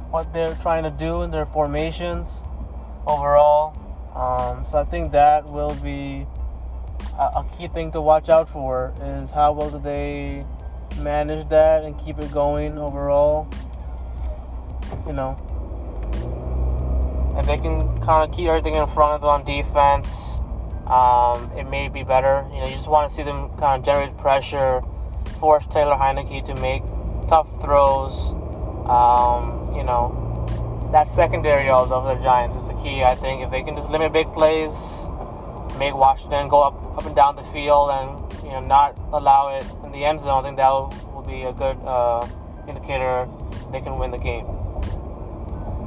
what 0.10 0.34
they're 0.34 0.56
trying 0.56 0.82
to 0.82 0.90
do 0.90 1.22
in 1.22 1.30
their 1.30 1.46
formations 1.46 2.40
overall. 3.10 3.76
Um, 4.16 4.66
so 4.66 4.78
I 4.80 4.86
think 4.86 5.12
that 5.12 5.48
will 5.48 5.76
be 5.76 6.26
a, 7.18 7.24
a, 7.24 7.46
key 7.58 7.68
thing 7.68 7.92
to 7.92 8.02
watch 8.02 8.30
out 8.30 8.50
for 8.50 8.94
is 9.02 9.32
how 9.32 9.52
well 9.54 9.70
do 9.70 9.80
they 9.80 10.46
manage 10.98 11.48
that 11.50 11.84
and 11.84 11.98
keep 12.00 12.20
it 12.20 12.32
going 12.32 12.78
overall. 12.78 13.48
You 15.06 15.14
know, 15.14 15.38
if 17.40 17.46
they 17.46 17.58
can 17.58 17.88
kind 18.02 18.30
of 18.30 18.36
keep 18.36 18.48
everything 18.48 18.76
in 18.76 18.88
front 18.88 19.14
of 19.14 19.22
them 19.22 19.30
on 19.30 19.46
defense, 19.46 20.40
um, 20.88 21.52
it 21.58 21.70
may 21.70 21.88
be 21.88 22.04
better. 22.04 22.46
You 22.52 22.62
know, 22.62 22.68
you 22.68 22.76
just 22.76 22.90
want 22.90 23.10
to 23.10 23.16
see 23.16 23.24
them 23.24 23.50
kind 23.58 23.80
of 23.80 23.86
generate 23.86 24.18
pressure, 24.18 24.82
force 25.40 25.66
Taylor 25.68 25.96
Heinicke 25.96 26.44
to 26.46 26.56
make 26.56 26.82
tough 27.30 27.48
throws. 27.62 28.32
Um, 28.90 29.76
you 29.76 29.84
know, 29.84 30.29
that 30.92 31.08
secondary 31.08 31.70
of 31.70 31.90
the 31.90 32.16
Giants 32.16 32.56
is 32.56 32.68
the 32.68 32.74
key. 32.76 33.04
I 33.04 33.14
think 33.14 33.44
if 33.44 33.52
they 33.52 33.62
can 33.62 33.76
just 33.76 33.90
limit 33.90 34.12
big 34.12 34.26
plays, 34.34 34.74
make 35.78 35.94
Washington 35.94 36.50
go 36.50 36.64
up 36.64 36.98
up 36.98 37.06
and 37.06 37.16
down 37.16 37.36
the 37.36 37.44
field, 37.44 37.92
and 37.92 38.44
you 38.44 38.50
know 38.50 38.60
not 38.62 38.98
allow 39.14 39.56
it 39.56 39.66
in 39.84 39.92
the 39.92 40.04
end 40.04 40.20
zone, 40.20 40.44
I 40.44 40.48
think 40.48 40.58
that 40.58 40.70
will, 40.70 40.94
will 41.14 41.22
be 41.22 41.44
a 41.44 41.54
good 41.54 41.78
uh, 41.86 42.28
indicator 42.68 43.28
they 43.72 43.82
can 43.82 44.00
win 44.00 44.10
the 44.10 44.18
game. 44.18 44.46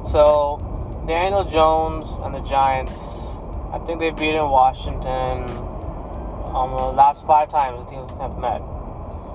So 0.07 0.63
Daniel 1.07 1.45
Jones 1.45 2.07
and 2.23 2.35
the 2.35 2.49
Giants, 2.49 3.27
I 3.73 3.83
think 3.85 3.99
they've 3.99 4.15
beaten 4.15 4.49
Washington 4.49 5.51
um, 6.55 6.71
the 6.77 6.93
last 6.95 7.27
five 7.27 7.51
times 7.51 7.83
the 7.83 7.91
teams 7.91 8.11
have 8.19 8.39
met. 8.39 8.63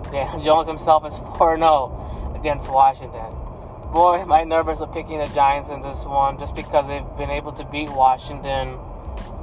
Daniel 0.12 0.40
Jones 0.40 0.68
himself 0.68 1.06
is 1.06 1.20
4 1.38 1.58
0 1.58 2.34
against 2.40 2.70
Washington 2.70 3.47
boy, 3.92 4.20
am 4.20 4.32
I 4.32 4.44
nervous 4.44 4.82
of 4.82 4.94
picking 4.94 5.20
the 5.20 5.28
Giants 5.28 5.70
in 5.70 5.82
this 5.82 6.04
one 6.04 6.38
just 6.38 6.56
because 6.56 6.88
they've 6.88 7.18
been 7.18 7.30
able 7.30 7.52
to 7.54 7.66
beat 7.66 7.90
Washington 7.90 8.78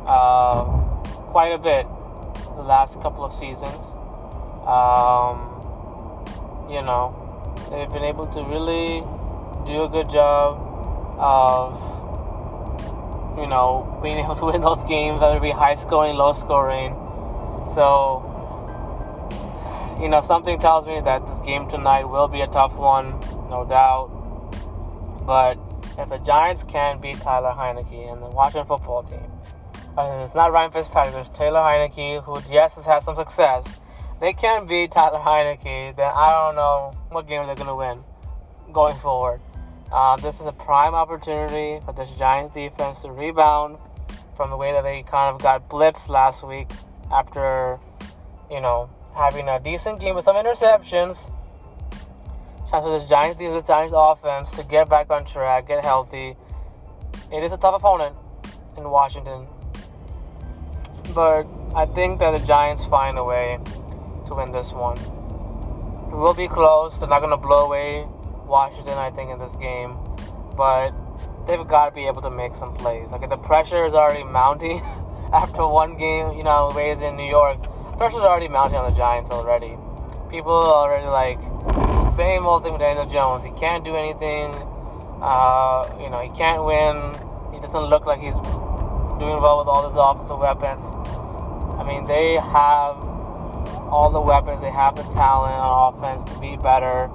uh, 0.07 0.65
quite 1.33 1.53
a 1.53 1.59
bit 1.59 1.87
the 2.57 2.63
last 2.63 3.01
couple 3.01 3.25
of 3.25 3.33
seasons. 3.33 3.91
Um, 4.67 5.51
you 6.71 6.83
know, 6.83 7.15
they've 7.71 7.91
been 7.91 8.05
able 8.05 8.27
to 8.29 8.43
really 8.45 9.03
do 9.67 9.85
a 9.85 9.89
good 9.89 10.09
job 10.09 10.61
of, 11.19 11.75
you 13.39 13.47
know, 13.47 14.01
being 14.03 14.19
able 14.19 14.35
to 14.37 14.45
win 14.53 14.61
those 14.61 14.85
games, 14.85 15.21
whether 15.21 15.37
it 15.37 15.43
be 15.43 15.51
high 15.51 15.75
scoring, 15.75 16.17
low 16.17 16.33
scoring. 16.33 16.95
So, 17.69 18.23
you 20.01 20.09
know, 20.09 20.21
something 20.21 20.59
tells 20.59 20.87
me 20.87 21.01
that 21.01 21.27
this 21.27 21.41
game 21.41 21.69
tonight 21.69 22.05
will 22.05 22.29
be 22.29 22.41
a 22.41 22.47
tough 22.47 22.75
one, 22.75 23.19
no 23.51 23.67
doubt. 23.69 24.14
But 25.27 25.59
if 25.99 26.09
the 26.09 26.19
Giants 26.19 26.65
can 26.65 27.01
beat 27.01 27.17
Tyler 27.17 27.55
Heinicke 27.57 28.13
and 28.13 28.23
the 28.23 28.29
Washington 28.29 28.67
football 28.67 29.03
team, 29.03 29.31
it's 29.97 30.35
not 30.35 30.53
Ryan 30.53 30.73
Fitzpatrick, 30.73 31.15
there's 31.15 31.29
Taylor 31.31 31.61
Heinicke, 31.61 32.23
who, 32.25 32.41
yes, 32.53 32.75
has 32.75 32.85
had 32.85 33.03
some 33.03 33.17
success. 33.17 33.81
They 34.21 34.33
can't 34.33 34.69
beat 34.69 34.93
Tyler 34.93 35.19
Heinicke, 35.19 35.97
then 35.97 36.11
I 36.15 36.31
don't 36.31 36.57
know 36.57 36.93
what 37.11 37.27
game 37.27 37.47
they're 37.47 37.55
going 37.55 37.69
to 37.69 37.75
win 37.75 38.03
going 38.73 38.97
forward. 38.99 39.41
Uh, 39.93 40.17
this 40.17 40.41
is 40.41 40.47
a 40.47 40.53
prime 40.53 40.95
opportunity 40.95 41.85
for 41.85 41.93
this 41.93 42.11
Giants 42.19 42.55
defense 42.55 43.01
to 43.01 43.11
rebound 43.11 43.79
from 44.37 44.51
the 44.51 44.57
way 44.57 44.73
that 44.73 44.83
they 44.83 45.03
kind 45.03 45.35
of 45.35 45.41
got 45.41 45.69
blitzed 45.69 46.09
last 46.09 46.43
week 46.43 46.69
after, 47.13 47.79
you 48.51 48.61
know, 48.61 48.91
having 49.15 49.49
a 49.49 49.61
decent 49.61 50.01
game 50.01 50.17
with 50.17 50.25
some 50.25 50.35
interceptions 50.35 51.31
chance 52.75 52.85
for 52.85 52.99
this 52.99 53.09
Giants 53.09 53.39
the 53.39 53.63
Giants 53.63 53.95
offense 53.97 54.51
to 54.53 54.65
get 54.65 54.89
back 54.89 55.11
on 55.11 55.25
track, 55.25 55.69
get 55.69 55.85
healthy. 55.85 56.37
It 57.33 57.43
is 57.45 57.53
a 57.53 57.57
tough 57.57 57.77
opponent 57.77 58.17
in 58.77 58.89
Washington, 58.91 59.47
but 61.15 61.45
I 61.75 61.87
think 61.87 62.19
that 62.19 62.37
the 62.37 62.45
Giants 62.45 62.85
find 62.85 63.17
a 63.19 63.25
way 63.25 63.59
to 64.27 64.35
win 64.35 64.51
this 64.51 64.73
one. 64.73 64.99
It 66.11 66.17
will 66.17 66.35
be 66.35 66.49
close. 66.49 66.99
They're 66.99 67.09
not 67.09 67.21
going 67.21 67.31
to 67.31 67.37
blow 67.37 67.67
away 67.67 68.07
Washington, 68.47 68.99
I 68.99 69.11
think, 69.11 69.31
in 69.31 69.39
this 69.39 69.57
game. 69.57 69.97
but 70.57 70.93
they've 71.47 71.67
got 71.67 71.87
to 71.87 71.95
be 71.95 72.07
able 72.07 72.23
to 72.23 72.31
make 72.31 72.57
some 72.57 72.75
plays. 72.75 73.13
Like 73.13 73.29
the 73.29 73.37
pressure 73.37 73.85
is 73.87 73.95
already 73.95 74.25
mounting 74.25 74.81
after 75.33 75.67
one 75.67 75.97
game. 75.97 76.37
You 76.37 76.45
know, 76.45 76.73
ways 76.75 77.03
in 77.03 77.17
New 77.17 77.29
York, 77.29 77.63
pressure 77.99 78.17
is 78.17 78.23
already 78.23 78.49
mounting 78.49 78.79
on 78.79 78.91
the 78.91 78.97
Giants 78.97 79.31
already. 79.31 79.77
People 80.31 80.53
are 80.53 80.89
already 80.89 81.07
like 81.07 81.39
same 82.15 82.47
old 82.47 82.63
thing 82.63 82.73
with 82.73 82.81
Daniel 82.81 83.07
Jones. 83.07 83.45
He 83.45 83.51
can't 83.51 83.85
do 83.85 83.97
anything. 83.97 84.55
Uh, 85.21 85.83
you 86.01 86.09
know, 86.11 86.23
he 86.23 86.31
can't 86.31 86.65
win. 86.65 87.11
He 87.53 87.59
doesn't 87.61 87.91
look 87.91 88.07
like 88.07 88.21
he's 88.21 88.39
doing 89.19 89.43
well 89.43 89.59
with 89.59 89.67
all 89.67 89.83
his 89.89 89.99
offensive 89.99 90.39
weapons. 90.39 90.95
I 91.75 91.83
mean, 91.83 92.07
they 92.07 92.37
have 92.39 93.03
all 93.91 94.11
the 94.13 94.21
weapons. 94.21 94.61
They 94.61 94.71
have 94.71 94.95
the 94.95 95.03
talent 95.11 95.59
on 95.59 95.95
offense 95.95 96.25
to 96.27 96.39
be 96.39 96.57
better. 96.57 97.11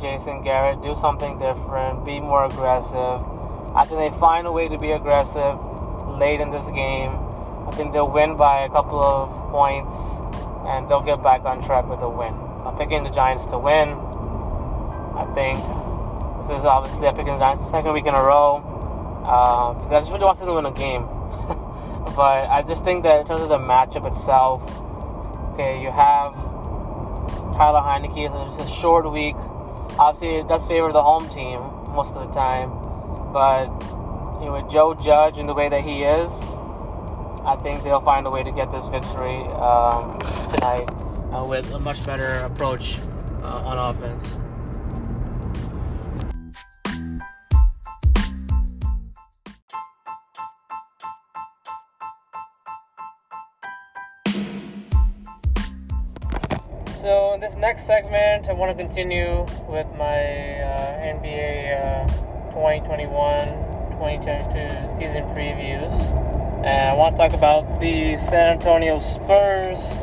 Jason 0.00 0.42
Garrett, 0.44 0.80
do 0.80 0.94
something 0.94 1.38
different. 1.38 2.04
Be 2.04 2.20
more 2.20 2.44
aggressive. 2.44 3.18
I 3.74 3.84
think 3.84 3.98
they 3.98 4.18
find 4.18 4.46
a 4.46 4.52
way 4.52 4.68
to 4.68 4.78
be 4.78 4.92
aggressive 4.92 5.58
late 6.18 6.40
in 6.40 6.50
this 6.50 6.70
game. 6.70 7.10
I 7.66 7.72
think 7.74 7.92
they'll 7.92 8.10
win 8.10 8.36
by 8.36 8.62
a 8.62 8.68
couple 8.68 9.02
of 9.02 9.50
points 9.50 10.22
and 10.66 10.88
they'll 10.88 11.02
get 11.02 11.22
back 11.22 11.44
on 11.44 11.62
track 11.64 11.88
with 11.88 12.00
a 12.00 12.08
win. 12.08 12.30
So 12.30 12.70
I'm 12.70 12.78
picking 12.78 13.02
the 13.02 13.10
Giants 13.10 13.46
to 13.46 13.58
win. 13.58 14.05
I 15.16 15.24
think 15.34 15.58
this 16.38 16.50
is 16.58 16.64
obviously 16.64 17.00
the 17.00 17.12
Giants 17.24 17.62
the 17.62 17.70
second 17.70 17.92
week 17.92 18.06
in 18.06 18.14
a 18.14 18.22
row. 18.22 18.62
Uh, 19.24 19.72
I 19.88 20.00
just 20.00 20.12
really 20.12 20.24
want 20.24 20.38
to 20.38 20.52
win 20.52 20.66
a 20.66 20.72
game. 20.72 21.02
but 22.16 22.48
I 22.48 22.62
just 22.66 22.84
think 22.84 23.02
that 23.04 23.20
in 23.20 23.26
terms 23.26 23.40
of 23.40 23.48
the 23.48 23.58
matchup 23.58 24.06
itself, 24.06 24.62
okay, 25.52 25.80
you 25.82 25.90
have 25.90 26.34
Tyler 27.54 27.80
Heinicke. 27.80 28.28
So 28.28 28.62
it's 28.62 28.70
a 28.70 28.74
short 28.74 29.10
week. 29.10 29.34
Obviously, 29.98 30.36
it 30.36 30.48
does 30.48 30.66
favor 30.66 30.92
the 30.92 31.02
home 31.02 31.28
team 31.30 31.60
most 31.94 32.14
of 32.14 32.28
the 32.28 32.32
time. 32.32 32.70
But 33.32 33.66
you 34.40 34.46
know, 34.46 34.60
with 34.60 34.70
Joe 34.70 34.94
Judge 34.94 35.38
and 35.38 35.48
the 35.48 35.54
way 35.54 35.68
that 35.68 35.82
he 35.82 36.04
is, 36.04 36.30
I 37.44 37.56
think 37.62 37.82
they'll 37.82 38.00
find 38.00 38.26
a 38.26 38.30
way 38.30 38.42
to 38.42 38.52
get 38.52 38.70
this 38.70 38.88
victory 38.88 39.40
um, 39.56 40.18
tonight 40.50 40.88
uh, 41.32 41.44
with 41.44 41.72
a 41.72 41.78
much 41.78 42.04
better 42.04 42.38
approach 42.40 42.98
uh, 43.42 43.62
on 43.64 43.78
offense. 43.78 44.36
In 57.36 57.42
this 57.42 57.56
next 57.56 57.84
segment, 57.84 58.48
I 58.48 58.54
want 58.54 58.74
to 58.74 58.82
continue 58.82 59.44
with 59.68 59.86
my 59.98 60.62
uh, 60.62 61.20
NBA 61.20 62.08
2021-2022 62.54 64.96
season 64.96 65.22
previews, 65.36 65.92
and 66.64 66.88
I 66.88 66.94
want 66.94 67.14
to 67.14 67.20
talk 67.20 67.34
about 67.34 67.78
the 67.78 68.16
San 68.16 68.56
Antonio 68.56 69.00
Spurs 69.00 70.00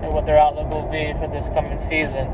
and 0.00 0.12
what 0.12 0.26
their 0.26 0.38
outlook 0.38 0.70
will 0.70 0.86
be 0.86 1.12
for 1.18 1.26
this 1.26 1.48
coming 1.48 1.80
season. 1.80 2.28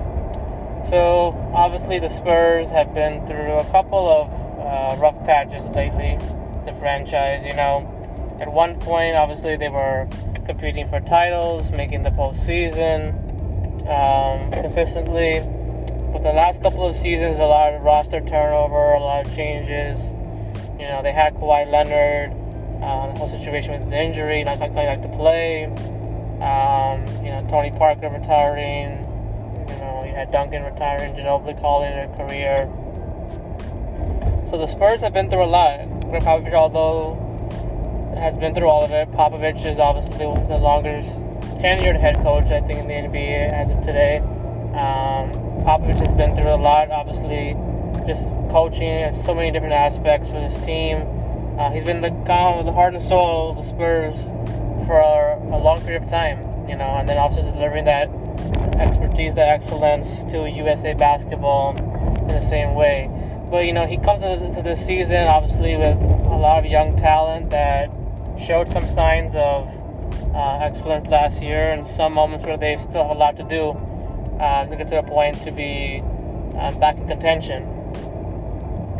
So 0.85 1.33
obviously, 1.55 1.99
the 1.99 2.11
Spurs 2.11 2.69
have 2.69 2.93
been 2.93 3.27
through 3.27 3.55
a 3.55 3.65
couple 3.71 4.07
of 4.07 4.29
uh, 4.61 4.97
rough 5.01 5.17
patches 5.25 5.67
lately. 5.69 6.19
It's 6.59 6.67
a 6.67 6.75
franchise, 6.75 7.43
you 7.47 7.55
know. 7.55 7.89
At 8.39 8.53
one 8.53 8.79
point, 8.81 9.17
obviously, 9.17 9.57
they 9.57 9.71
were 9.71 10.07
competing 10.45 10.87
for 10.91 11.01
titles, 11.01 11.71
making 11.71 12.03
the 12.03 12.11
postseason 12.11 13.22
um, 13.89 14.51
consistently. 14.53 15.41
But 16.13 16.23
the 16.23 16.33
last 16.33 16.63
couple 16.63 16.87
of 16.87 16.95
seasons, 16.97 17.39
a 17.39 17.45
lot 17.45 17.75
of 17.75 17.83
roster 17.83 18.21
turnover, 18.21 18.93
a 18.93 19.01
lot 19.01 19.27
of 19.27 19.35
changes. 19.35 20.13
You 20.79 20.89
know, 20.89 21.01
they 21.03 21.13
had 21.13 21.35
Kawhi 21.35 21.71
Leonard, 21.71 22.33
um, 22.83 23.13
the 23.13 23.19
whole 23.19 23.29
situation 23.29 23.73
with 23.73 23.85
his 23.85 23.93
injury, 23.93 24.45
not 24.45 24.59
coming 24.59 24.75
back 24.75 25.03
to 25.03 25.09
play. 25.09 25.65
Um, 26.43 27.07
you 27.25 27.31
know, 27.31 27.47
Tony 27.49 27.71
Parker 27.71 28.09
retiring. 28.09 29.09
You 29.69 29.77
know, 29.79 30.05
you 30.05 30.13
had 30.13 30.31
Duncan 30.31 30.65
retiring, 30.65 31.15
Ginobili 31.15 31.59
calling 31.61 31.93
it 31.93 32.11
a 32.11 32.17
career. 32.17 32.69
So 34.47 34.59
the 34.59 34.67
Spurs 34.67 35.01
have 35.01 35.15
been 35.15 35.31
through 35.31 35.45
a 35.45 35.47
lot. 35.47 35.89
Gregg 36.11 36.23
Popovich, 36.23 36.53
although 36.53 37.17
has 38.19 38.37
been 38.37 38.55
through 38.55 38.69
all 38.69 38.85
of 38.85 38.91
it, 38.91 39.11
Popovich 39.13 39.65
is 39.65 39.79
obviously 39.79 40.19
the 40.19 40.59
longest 40.59 41.21
tenured 41.63 42.01
head 42.01 42.17
coach, 42.23 42.51
I 42.51 42.61
think, 42.61 42.81
in 42.81 42.89
the 42.89 42.95
NBA 42.95 43.53
as 43.53 43.71
of 43.71 43.83
today. 43.83 44.19
Um, 44.75 45.31
Popovich 45.63 46.01
has 46.01 46.13
been 46.13 46.35
through 46.35 46.53
a 46.53 46.59
lot, 46.59 46.91
obviously, 46.91 47.55
just 48.05 48.31
coaching 48.51 49.13
so 49.13 49.33
many 49.33 49.53
different 49.53 49.75
aspects 49.75 50.33
with 50.33 50.43
his 50.43 50.65
team. 50.65 51.07
Uh, 51.57 51.71
he's 51.71 51.85
been 51.85 52.01
the 52.01 52.11
kind 52.27 52.59
of 52.59 52.67
the 52.67 52.73
heart 52.73 52.95
and 52.95 53.03
soul 53.03 53.51
of 53.51 53.59
the 53.59 53.63
Spurs 53.63 54.25
for 54.87 54.99
a, 54.99 55.39
a 55.55 55.59
long 55.59 55.81
period 55.83 56.03
of 56.03 56.11
time, 56.11 56.41
you 56.69 56.75
know, 56.75 56.97
and 56.99 57.09
then 57.09 57.17
also 57.17 57.43
delivering 57.53 57.85
that 57.85 58.09
expertise, 58.81 59.37
that 59.37 59.49
excellence 59.49 60.25
to 60.25 60.51
USA 60.51 60.95
basketball 60.95 61.77
in 61.77 62.27
the 62.27 62.41
same 62.41 62.75
way. 62.75 63.09
But 63.49 63.67
you 63.67 63.73
know, 63.73 63.87
he 63.87 63.99
comes 63.99 64.23
to, 64.23 64.51
to 64.51 64.63
this 64.63 64.85
season 64.85 65.29
obviously 65.29 65.77
with 65.77 65.97
a 66.27 66.37
lot 66.37 66.65
of 66.65 66.65
young 66.69 66.97
talent 66.97 67.51
that 67.51 67.89
showed 68.37 68.67
some 68.67 68.89
signs 68.89 69.37
of 69.37 69.69
uh, 70.35 70.59
excellence 70.63 71.07
last 71.09 71.43
year, 71.43 71.73
and 71.73 71.85
some 71.85 72.13
moments 72.15 72.45
where 72.45 72.57
they 72.57 72.77
still 72.77 73.03
have 73.03 73.17
a 73.17 73.19
lot 73.19 73.37
to 73.37 73.45
do 73.45 73.71
uh, 74.41 74.67
to 74.67 74.77
get 74.77 74.89
to 74.89 74.97
the 74.97 75.03
point 75.03 75.41
to 75.43 75.51
be 75.51 76.01
um, 76.59 76.79
back 76.81 76.97
in 76.97 77.07
contention. 77.07 77.63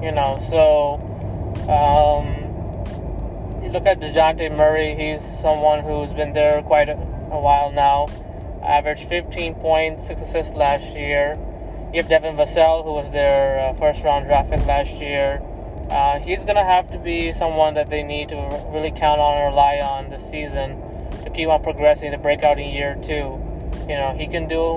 You 0.03 0.13
know, 0.13 0.39
so 0.41 1.01
um, 1.69 3.63
you 3.63 3.71
look 3.71 3.87
at 3.87 4.01
Dejounte 4.01 4.55
Murray. 4.57 4.95
He's 4.95 5.21
someone 5.21 5.81
who's 5.81 6.13
been 6.13 6.33
there 6.33 6.63
quite 6.63 6.89
a, 6.89 6.95
a 6.95 7.41
while 7.41 7.73
now. 7.73 8.09
Averaged 8.63 9.09
15 9.09 9.55
points, 9.57 10.07
six 10.07 10.23
assists 10.23 10.55
last 10.55 10.95
year. 10.95 11.39
You 11.93 12.01
have 12.01 12.09
Devin 12.09 12.37
Vassell, 12.37 12.85
who 12.85 12.93
was 12.93 13.11
their 13.11 13.59
uh, 13.59 13.75
first 13.75 14.03
round 14.03 14.27
draft 14.27 14.51
pick 14.51 14.65
last 14.67 15.01
year. 15.01 15.43
Uh, 15.91 16.19
he's 16.21 16.43
going 16.43 16.57
to 16.57 16.65
have 16.65 16.91
to 16.91 16.99
be 16.99 17.33
someone 17.33 17.75
that 17.75 17.91
they 17.91 18.03
need 18.03 18.29
to 18.31 18.37
really 18.73 18.91
count 18.91 19.21
on 19.21 19.39
and 19.39 19.53
rely 19.53 19.79
on 19.79 20.09
this 20.09 20.29
season 20.29 20.81
keep 21.35 21.49
on 21.49 21.63
progressing 21.63 22.11
the 22.11 22.19
breakout 22.19 22.59
in 22.59 22.71
year 22.71 22.97
two. 23.03 23.39
You 23.89 23.97
know, 23.97 24.15
he 24.17 24.27
can 24.27 24.49
do, 24.49 24.75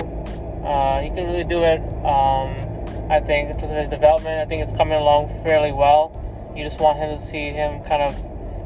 uh, 0.65 1.01
he 1.01 1.09
can 1.09 1.27
really 1.27 1.43
do 1.43 1.59
it. 1.63 1.79
Um, 2.05 3.11
I 3.11 3.19
think 3.19 3.51
in 3.51 3.57
terms 3.57 3.71
of 3.71 3.77
his 3.77 3.89
development, 3.89 4.39
I 4.39 4.45
think 4.45 4.63
it's 4.63 4.75
coming 4.75 4.97
along 4.97 5.43
fairly 5.43 5.71
well. 5.71 6.21
You 6.55 6.63
just 6.63 6.79
want 6.79 6.97
him 6.97 7.15
to 7.15 7.21
see 7.21 7.49
him 7.49 7.83
kind 7.83 8.01
of 8.01 8.15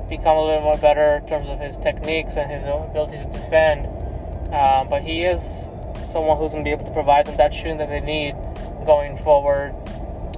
become 0.10 0.38
a 0.38 0.45
little 0.45 0.62
more 0.62 0.78
better 0.78 1.17
in 1.17 1.28
terms 1.28 1.49
of 1.49 1.60
his 1.60 1.78
techniques 1.78 2.38
and 2.38 2.49
his 2.49 2.63
ability 2.63 3.17
to 3.17 3.25
defend. 3.25 3.88
Um, 4.54 4.89
but 4.89 5.04
he 5.04 5.23
is 5.23 5.67
someone 6.08 6.38
who's 6.38 6.52
going 6.52 6.63
to 6.63 6.67
be 6.67 6.71
able 6.71 6.86
to 6.86 6.93
provide 6.93 7.25
them 7.28 7.38
that 7.38 7.54
shooting 7.54 7.78
that 7.78 7.89
they 7.89 8.02
need 8.02 8.36
going 8.86 9.17
forward. 9.17 9.73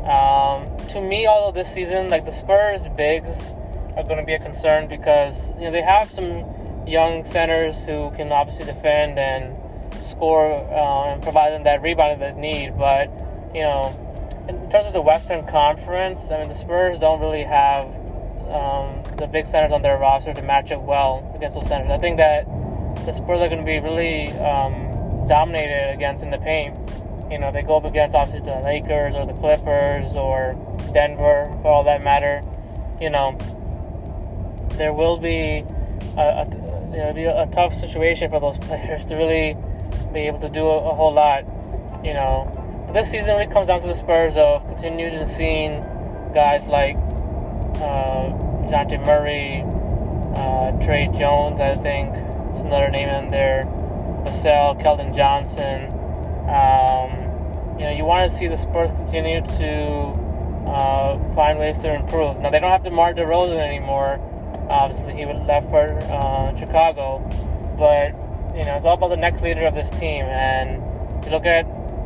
Um, 0.03 0.75
to 0.89 0.99
me, 0.99 1.27
although 1.27 1.57
this 1.57 1.71
season, 1.71 2.09
like 2.09 2.25
the 2.25 2.31
Spurs 2.31 2.87
bigs 2.97 3.51
are 3.95 4.03
going 4.03 4.17
to 4.17 4.25
be 4.25 4.33
a 4.33 4.39
concern 4.39 4.87
because 4.87 5.49
you 5.49 5.61
know 5.61 5.71
they 5.71 5.81
have 5.81 6.11
some 6.11 6.43
young 6.91 7.23
centers 7.23 7.85
who 7.85 8.11
can 8.11 8.31
obviously 8.31 8.65
defend 8.65 9.17
and 9.17 9.55
score 10.03 10.53
uh, 10.53 11.13
and 11.13 11.23
provide 11.23 11.51
them 11.51 11.63
that 11.63 11.81
rebound 11.81 12.21
that 12.21 12.35
they 12.35 12.41
need. 12.41 12.77
But 12.77 13.07
you 13.55 13.61
know, 13.61 13.95
in 14.49 14.69
terms 14.69 14.87
of 14.87 14.93
the 14.93 15.01
Western 15.01 15.47
Conference, 15.47 16.29
I 16.29 16.39
mean 16.39 16.49
the 16.49 16.55
Spurs 16.55 16.99
don't 16.99 17.21
really 17.21 17.43
have 17.43 17.85
um, 18.51 19.03
the 19.17 19.27
big 19.31 19.47
centers 19.47 19.71
on 19.71 19.81
their 19.81 19.97
roster 19.97 20.33
to 20.33 20.41
match 20.41 20.71
up 20.71 20.81
well 20.81 21.31
against 21.35 21.55
those 21.55 21.67
centers. 21.67 21.89
I 21.89 21.97
think 21.97 22.17
that 22.17 22.45
the 23.05 23.13
Spurs 23.13 23.39
are 23.39 23.47
going 23.47 23.61
to 23.61 23.65
be 23.65 23.79
really 23.79 24.29
um, 24.39 25.27
dominated 25.27 25.93
against 25.93 26.23
in 26.23 26.29
the 26.29 26.37
paint. 26.37 26.75
You 27.31 27.39
know, 27.39 27.51
they 27.51 27.61
go 27.61 27.77
up 27.77 27.85
against 27.85 28.15
obviously 28.15 28.51
the 28.51 28.59
Lakers 28.59 29.15
or 29.15 29.25
the 29.25 29.33
Clippers 29.33 30.15
or 30.15 30.55
Denver 30.93 31.57
for 31.61 31.69
all 31.69 31.83
that 31.85 32.03
matter. 32.03 32.43
You 32.99 33.09
know, 33.09 33.37
there 34.73 34.93
will 34.93 35.17
be 35.17 35.63
a, 36.17 36.41
a 36.41 36.80
you 36.91 36.97
know, 36.97 37.13
be 37.13 37.23
a, 37.23 37.47
tough 37.47 37.73
situation 37.73 38.29
for 38.29 38.39
those 38.39 38.57
players 38.67 39.05
to 39.05 39.15
really 39.15 39.55
be 40.13 40.21
able 40.21 40.39
to 40.39 40.49
do 40.49 40.65
a, 40.65 40.77
a 40.91 40.95
whole 40.95 41.13
lot. 41.13 41.45
You 42.03 42.13
know, 42.13 42.49
but 42.87 42.93
this 42.93 43.11
season 43.11 43.29
really 43.29 43.51
comes 43.51 43.67
down 43.67 43.81
to 43.81 43.87
the 43.87 43.93
Spurs 43.93 44.35
of 44.35 44.65
continuing 44.67 45.25
seeing 45.25 45.83
guys 46.33 46.65
like 46.65 46.95
uh, 47.77 48.29
Murray, 49.05 49.63
uh, 50.35 50.71
Tre 50.83 51.09
Jones, 51.17 51.59
I 51.59 51.75
think 51.75 52.09
it's 52.51 52.59
another 52.59 52.89
name 52.89 53.09
in 53.09 53.29
there, 53.31 53.63
Vassell, 54.25 54.81
Keldon 54.81 55.15
Johnson. 55.15 55.85
Um, 56.47 57.79
you 57.79 57.85
know, 57.85 57.91
you 57.91 58.05
want 58.05 58.29
to 58.29 58.35
see 58.35 58.47
the 58.47 58.57
Spurs 58.57 58.89
continue 58.91 59.41
to 59.41 60.67
uh, 60.69 61.33
find 61.33 61.59
ways 61.59 61.77
to 61.79 61.93
improve. 61.93 62.39
Now 62.39 62.49
they 62.49 62.59
don't 62.59 62.71
have 62.71 62.83
DeMar 62.83 63.13
DeRozan 63.13 63.57
anymore 63.57 64.19
Obviously, 64.71 65.13
he 65.13 65.25
would 65.25 65.45
left 65.45 65.69
for 65.69 65.99
uh, 66.03 66.55
Chicago, 66.55 67.19
but 67.77 68.15
you 68.55 68.65
know 68.65 68.75
it's 68.75 68.85
all 68.85 68.95
about 68.95 69.09
the 69.09 69.17
next 69.17 69.41
leader 69.41 69.65
of 69.65 69.75
this 69.75 69.89
team. 69.89 70.23
And 70.25 70.81
you 71.25 71.31
look 71.31 71.45
at 71.45 71.63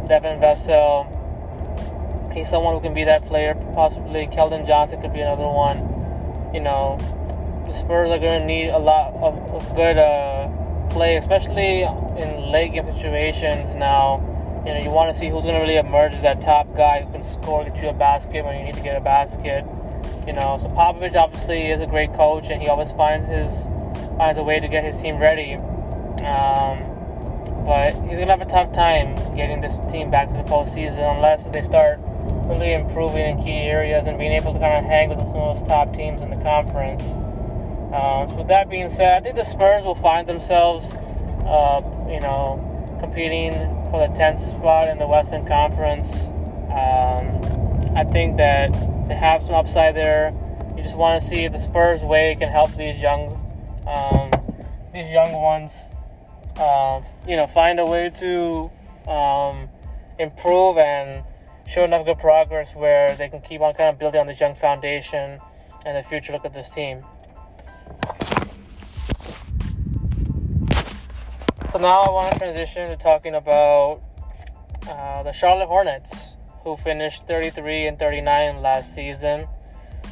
Devin 0.07 0.39
Vassell, 0.39 1.05
he's 2.33 2.49
someone 2.49 2.73
who 2.73 2.81
can 2.81 2.93
be 2.93 3.03
that 3.03 3.25
player. 3.27 3.55
Possibly 3.73 4.27
Keldon 4.27 4.65
Johnson 4.65 5.01
could 5.01 5.13
be 5.13 5.21
another 5.21 5.47
one. 5.47 5.77
You 6.53 6.61
know, 6.61 6.97
the 7.67 7.73
Spurs 7.73 8.09
are 8.09 8.19
going 8.19 8.41
to 8.41 8.45
need 8.45 8.69
a 8.69 8.77
lot 8.77 9.13
of, 9.13 9.37
of 9.51 9.75
good 9.75 9.97
uh, 9.97 10.49
play, 10.89 11.17
especially 11.17 11.83
in 11.83 12.51
late 12.51 12.73
game 12.73 12.85
situations 12.85 13.75
now. 13.75 14.21
You 14.65 14.73
know, 14.73 14.79
you 14.79 14.89
want 14.89 15.13
to 15.13 15.19
see 15.19 15.29
who's 15.29 15.43
going 15.43 15.55
to 15.55 15.61
really 15.61 15.77
emerge 15.77 16.13
as 16.13 16.23
that 16.23 16.41
top 16.41 16.75
guy 16.75 17.03
who 17.03 17.11
can 17.11 17.23
score, 17.23 17.63
get 17.63 17.81
you 17.81 17.89
a 17.89 17.93
basket 17.93 18.43
when 18.43 18.57
you 18.57 18.65
need 18.65 18.73
to 18.75 18.81
get 18.81 18.95
a 18.95 19.01
basket. 19.01 19.63
You 20.25 20.33
know, 20.33 20.57
so 20.57 20.67
Popovich 20.69 21.15
obviously 21.15 21.69
is 21.69 21.81
a 21.81 21.87
great 21.87 22.13
coach, 22.13 22.49
and 22.49 22.61
he 22.61 22.67
always 22.67 22.91
finds 22.91 23.25
his 23.25 23.67
finds 24.17 24.37
a 24.39 24.43
way 24.43 24.59
to 24.59 24.67
get 24.67 24.83
his 24.83 24.99
team 25.01 25.17
ready. 25.17 25.55
Um, 26.23 26.95
but 27.65 27.93
he's 28.07 28.17
gonna 28.17 28.31
have 28.31 28.41
a 28.41 28.45
tough 28.45 28.71
time 28.73 29.15
getting 29.35 29.61
this 29.61 29.77
team 29.91 30.09
back 30.09 30.27
to 30.29 30.33
the 30.33 30.43
postseason 30.43 31.15
unless 31.15 31.49
they 31.49 31.61
start 31.61 31.99
really 32.45 32.73
improving 32.73 33.37
in 33.37 33.43
key 33.43 33.51
areas 33.51 34.05
and 34.05 34.17
being 34.17 34.31
able 34.31 34.53
to 34.53 34.59
kind 34.59 34.77
of 34.77 34.85
hang 34.85 35.09
with 35.09 35.19
some 35.19 35.35
of 35.35 35.57
those 35.57 35.67
top 35.67 35.93
teams 35.93 36.21
in 36.21 36.29
the 36.29 36.41
conference. 36.43 37.13
Um, 37.93 38.27
so 38.29 38.35
with 38.37 38.47
that 38.49 38.69
being 38.69 38.89
said, 38.89 39.13
I 39.13 39.19
think 39.19 39.35
the 39.35 39.43
Spurs 39.43 39.83
will 39.83 39.95
find 39.95 40.27
themselves, 40.27 40.93
uh, 41.45 41.81
you 42.09 42.19
know, 42.19 42.97
competing 42.99 43.53
for 43.89 44.07
the 44.07 44.13
10th 44.13 44.39
spot 44.39 44.87
in 44.89 44.97
the 44.97 45.07
Western 45.07 45.45
Conference. 45.45 46.27
Um, 46.69 47.41
I 47.95 48.03
think 48.03 48.37
that 48.37 48.71
they 49.07 49.15
have 49.15 49.43
some 49.43 49.55
upside 49.55 49.95
there. 49.95 50.33
You 50.75 50.83
just 50.83 50.97
want 50.97 51.21
to 51.21 51.27
see 51.27 51.47
the 51.47 51.57
Spurs 51.57 52.03
way 52.03 52.35
can 52.37 52.49
help 52.49 52.75
these 52.75 52.97
young, 52.97 53.33
um, 53.87 54.31
these 54.93 55.11
young 55.11 55.31
ones, 55.33 55.85
uh, 56.57 57.01
you 57.27 57.35
know, 57.35 57.47
find 57.47 57.79
a 57.79 57.85
way 57.85 58.09
to 58.09 58.71
um, 59.09 59.69
improve 60.19 60.77
and 60.77 61.23
show 61.67 61.83
enough 61.83 62.05
good 62.05 62.19
progress 62.19 62.75
where 62.75 63.15
they 63.15 63.29
can 63.29 63.41
keep 63.41 63.61
on 63.61 63.73
kind 63.73 63.89
of 63.89 63.99
building 63.99 64.21
on 64.21 64.27
this 64.27 64.39
young 64.39 64.55
foundation 64.55 65.39
and 65.85 65.97
the 65.97 66.07
future 66.07 66.33
look 66.33 66.45
at 66.45 66.53
this 66.53 66.69
team. 66.69 67.03
So 71.69 71.79
now 71.79 72.01
I 72.01 72.09
want 72.09 72.33
to 72.33 72.39
transition 72.39 72.89
to 72.89 72.95
talking 72.95 73.35
about 73.35 74.01
uh, 74.87 75.23
the 75.23 75.31
Charlotte 75.31 75.67
Hornets, 75.67 76.34
who 76.65 76.75
finished 76.75 77.27
33 77.27 77.85
and 77.85 77.99
39 77.99 78.61
last 78.61 78.93
season. 78.93 79.47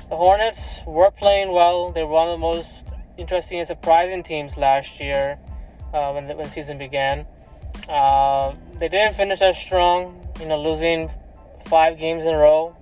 The 0.10 0.16
Hornets 0.16 0.80
were 0.86 1.10
playing 1.10 1.52
well. 1.52 1.92
They 1.92 2.04
were 2.04 2.10
one 2.12 2.30
of 2.30 2.40
the 2.40 2.46
most 2.46 2.86
interesting 3.18 3.58
and 3.58 3.68
surprising 3.68 4.22
teams 4.22 4.56
last 4.56 5.00
year 5.00 5.40
uh, 5.94 6.12
when 6.12 6.28
the 6.28 6.36
when 6.36 6.46
the 6.46 6.52
season 6.52 6.78
began. 6.78 7.26
Uh, 7.90 8.54
they 8.80 8.88
didn't 8.88 9.16
finish 9.16 9.42
as 9.42 9.58
strong, 9.58 10.26
you 10.40 10.48
know, 10.48 10.62
losing 10.62 11.10
five 11.66 11.98
games 11.98 12.26
in 12.26 12.34
a 12.36 12.38
row 12.38 12.76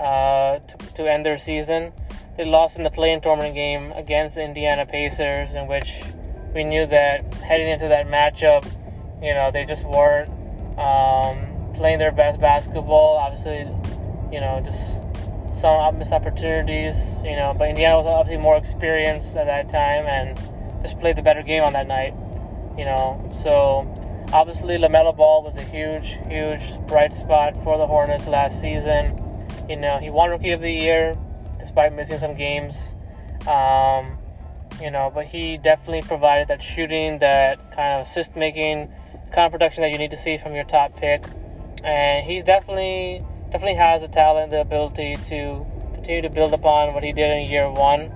uh, 0.00 0.58
to, 0.58 0.94
to 0.94 1.10
end 1.10 1.24
their 1.24 1.38
season. 1.38 1.92
They 2.36 2.44
lost 2.44 2.76
in 2.76 2.82
the 2.82 2.90
play-in 2.90 3.20
tournament 3.20 3.54
game 3.54 3.92
against 3.92 4.34
the 4.34 4.42
Indiana 4.42 4.84
Pacers, 4.84 5.54
in 5.54 5.68
which 5.68 6.02
we 6.54 6.64
knew 6.64 6.86
that 6.86 7.32
heading 7.34 7.68
into 7.68 7.88
that 7.88 8.08
matchup, 8.08 8.66
you 9.22 9.32
know, 9.32 9.50
they 9.52 9.64
just 9.64 9.84
weren't 9.84 10.28
um, 10.76 11.55
playing 11.76 11.98
their 11.98 12.12
best 12.12 12.40
basketball. 12.40 13.16
Obviously, 13.16 13.68
you 14.32 14.40
know, 14.40 14.60
just 14.64 15.00
some 15.56 15.98
missed 15.98 16.12
opportunities, 16.12 17.14
you 17.24 17.36
know, 17.36 17.54
but 17.56 17.68
Indiana 17.68 17.96
was 17.96 18.06
obviously 18.06 18.42
more 18.42 18.56
experienced 18.56 19.36
at 19.36 19.46
that 19.46 19.68
time 19.68 20.04
and 20.06 20.36
just 20.82 21.00
played 21.00 21.16
the 21.16 21.22
better 21.22 21.42
game 21.42 21.62
on 21.62 21.72
that 21.72 21.86
night, 21.86 22.14
you 22.76 22.84
know. 22.84 23.32
So 23.42 23.88
obviously, 24.32 24.76
LaMelo 24.76 25.16
Ball 25.16 25.42
was 25.42 25.56
a 25.56 25.62
huge, 25.62 26.18
huge 26.28 26.78
bright 26.86 27.14
spot 27.14 27.54
for 27.64 27.78
the 27.78 27.86
Hornets 27.86 28.26
last 28.26 28.60
season. 28.60 29.18
You 29.68 29.76
know, 29.76 29.98
he 29.98 30.10
won 30.10 30.30
Rookie 30.30 30.52
of 30.52 30.60
the 30.60 30.70
Year 30.70 31.16
despite 31.58 31.94
missing 31.94 32.18
some 32.18 32.36
games. 32.36 32.94
Um, 33.48 34.18
you 34.80 34.90
know, 34.90 35.10
but 35.14 35.26
he 35.26 35.56
definitely 35.56 36.02
provided 36.02 36.48
that 36.48 36.62
shooting, 36.62 37.18
that 37.18 37.58
kind 37.74 38.00
of 38.00 38.06
assist 38.06 38.36
making, 38.36 38.92
kind 39.32 39.46
of 39.46 39.52
production 39.52 39.82
that 39.82 39.90
you 39.90 39.98
need 39.98 40.10
to 40.10 40.16
see 40.16 40.36
from 40.36 40.54
your 40.54 40.64
top 40.64 40.94
pick. 40.96 41.24
And 41.86 42.26
he's 42.26 42.42
definitely 42.42 43.22
definitely 43.52 43.76
has 43.76 44.02
the 44.02 44.08
talent, 44.08 44.50
the 44.50 44.60
ability 44.60 45.14
to 45.28 45.64
continue 45.94 46.22
to 46.22 46.28
build 46.28 46.52
upon 46.52 46.92
what 46.94 47.04
he 47.04 47.12
did 47.12 47.30
in 47.30 47.48
year 47.48 47.70
one. 47.70 48.12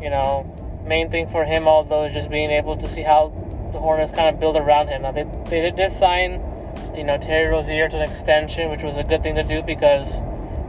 You 0.00 0.08
know, 0.08 0.82
main 0.86 1.10
thing 1.10 1.28
for 1.28 1.44
him, 1.44 1.68
although, 1.68 2.04
is 2.04 2.14
just 2.14 2.30
being 2.30 2.50
able 2.50 2.76
to 2.78 2.88
see 2.88 3.02
how 3.02 3.28
the 3.72 3.78
Hornets 3.78 4.10
kind 4.10 4.34
of 4.34 4.40
build 4.40 4.56
around 4.56 4.88
him. 4.88 5.02
Now, 5.02 5.12
they, 5.12 5.24
they 5.50 5.70
did 5.70 5.92
sign, 5.92 6.40
you 6.96 7.04
know, 7.04 7.18
Terry 7.18 7.46
Rozier 7.46 7.88
to 7.90 7.96
an 7.96 8.02
extension, 8.02 8.70
which 8.70 8.82
was 8.82 8.96
a 8.96 9.04
good 9.04 9.22
thing 9.22 9.34
to 9.36 9.42
do 9.42 9.62
because 9.62 10.20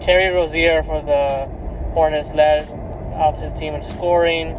Terry 0.02 0.28
Rozier 0.34 0.84
for 0.84 1.02
the 1.02 1.46
Hornets 1.94 2.32
led 2.34 2.68
obviously 3.14 3.50
the 3.50 3.56
team 3.56 3.74
in 3.76 3.82
scoring. 3.82 4.50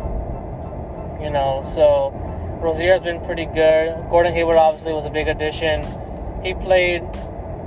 You 1.21 1.31
know, 1.31 1.63
so 1.63 2.11
Rozier's 2.63 3.03
been 3.03 3.23
pretty 3.25 3.47
good. 3.47 3.95
Gordon 4.11 4.33
Hayward 4.33 4.57
obviously 4.57 4.93
was 4.95 5.05
a 5.05 5.11
big 5.11 5.29
addition. 5.29 5.83
He 6.43 6.55
played 6.55 7.03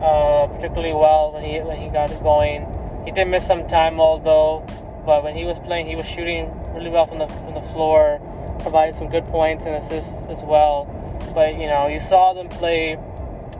uh, 0.01 0.47
particularly 0.47 0.93
well 0.93 1.31
when 1.33 1.43
he 1.43 1.59
when 1.59 1.77
he 1.77 1.89
got 1.89 2.12
it 2.12 2.21
going. 2.21 2.65
He 3.05 3.12
did 3.12 3.25
miss 3.25 3.45
some 3.45 3.67
time 3.67 3.99
although, 3.99 4.65
but 5.05 5.23
when 5.23 5.35
he 5.35 5.45
was 5.45 5.59
playing, 5.59 5.88
he 5.88 5.95
was 5.95 6.05
shooting 6.05 6.51
really 6.73 6.89
well 6.89 7.07
from 7.07 7.19
the 7.19 7.27
from 7.27 7.53
the 7.53 7.62
floor, 7.73 8.19
providing 8.59 8.93
some 8.93 9.09
good 9.09 9.25
points 9.25 9.65
and 9.65 9.75
assists 9.75 10.25
as 10.27 10.43
well. 10.43 10.85
But 11.33 11.55
you 11.55 11.67
know, 11.67 11.88
you 11.88 11.99
saw 11.99 12.33
them 12.33 12.49
play 12.49 12.97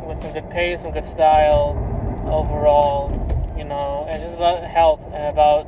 with 0.06 0.18
some 0.18 0.34
good 0.34 0.50
pace, 0.50 0.82
some 0.82 0.92
good 0.92 1.06
style 1.06 1.78
overall. 2.26 3.12
You 3.58 3.66
know, 3.66 4.08
it's 4.10 4.24
just 4.24 4.36
about 4.36 4.64
health 4.64 5.02
and 5.14 5.26
about 5.26 5.68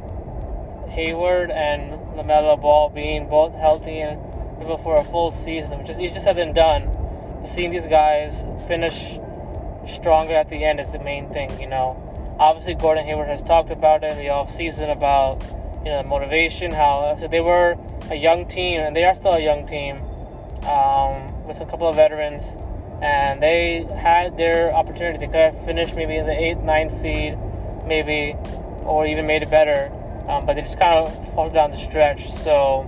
Hayward 0.90 1.52
and 1.52 1.94
LaMelo 2.16 2.60
Ball 2.62 2.90
being 2.90 3.28
both 3.28 3.54
healthy 3.56 4.00
and 4.00 4.20
able 4.62 4.78
for 4.78 4.96
a 4.96 5.04
full 5.04 5.32
season, 5.32 5.80
which 5.80 5.90
is 5.90 5.98
just 5.98 6.24
said 6.24 6.36
than 6.36 6.54
done. 6.54 6.90
But 7.42 7.50
Seeing 7.50 7.72
these 7.72 7.88
guys 7.88 8.46
finish 8.68 9.20
stronger 9.86 10.36
at 10.36 10.50
the 10.50 10.64
end 10.64 10.80
is 10.80 10.92
the 10.92 11.00
main 11.00 11.30
thing, 11.30 11.60
you 11.60 11.68
know. 11.68 12.36
Obviously, 12.40 12.76
Gordon 12.76 13.06
Hayward 13.06 13.28
has 13.28 13.44
talked 13.44 13.70
about 13.70 14.04
it 14.04 14.12
in 14.14 14.18
the 14.18 14.30
off 14.30 14.52
season 14.52 14.90
about 14.90 15.44
you 15.84 15.92
know 15.92 16.04
the 16.04 16.08
motivation, 16.08 16.72
how 16.72 17.16
so 17.20 17.28
they 17.28 17.42
were 17.42 17.78
a 18.10 18.16
young 18.16 18.48
team 18.48 18.80
and 18.80 18.96
they 18.96 19.04
are 19.04 19.16
still 19.16 19.34
a 19.34 19.40
young 19.40 19.66
team 19.68 19.98
um, 20.66 21.46
with 21.46 21.62
a 21.62 21.66
couple 21.66 21.88
of 21.88 21.96
veterans, 21.96 22.56
and 23.02 23.42
they 23.42 23.84
had 23.98 24.38
their 24.38 24.74
opportunity. 24.74 25.18
They 25.18 25.28
could 25.28 25.54
have 25.54 25.66
finished 25.66 25.96
maybe 25.96 26.18
in 26.18 26.26
the 26.26 26.34
eighth, 26.34 26.60
ninth 26.60 26.92
seed, 26.92 27.38
maybe, 27.86 28.36
or 28.84 29.06
even 29.06 29.26
made 29.28 29.44
it 29.44 29.50
better 29.50 29.92
um, 30.28 30.46
but 30.46 30.54
they 30.54 30.62
just 30.62 30.80
kind 30.80 31.06
of 31.06 31.34
fall 31.34 31.50
down 31.50 31.72
the 31.72 31.78
stretch. 31.78 32.32
So, 32.32 32.88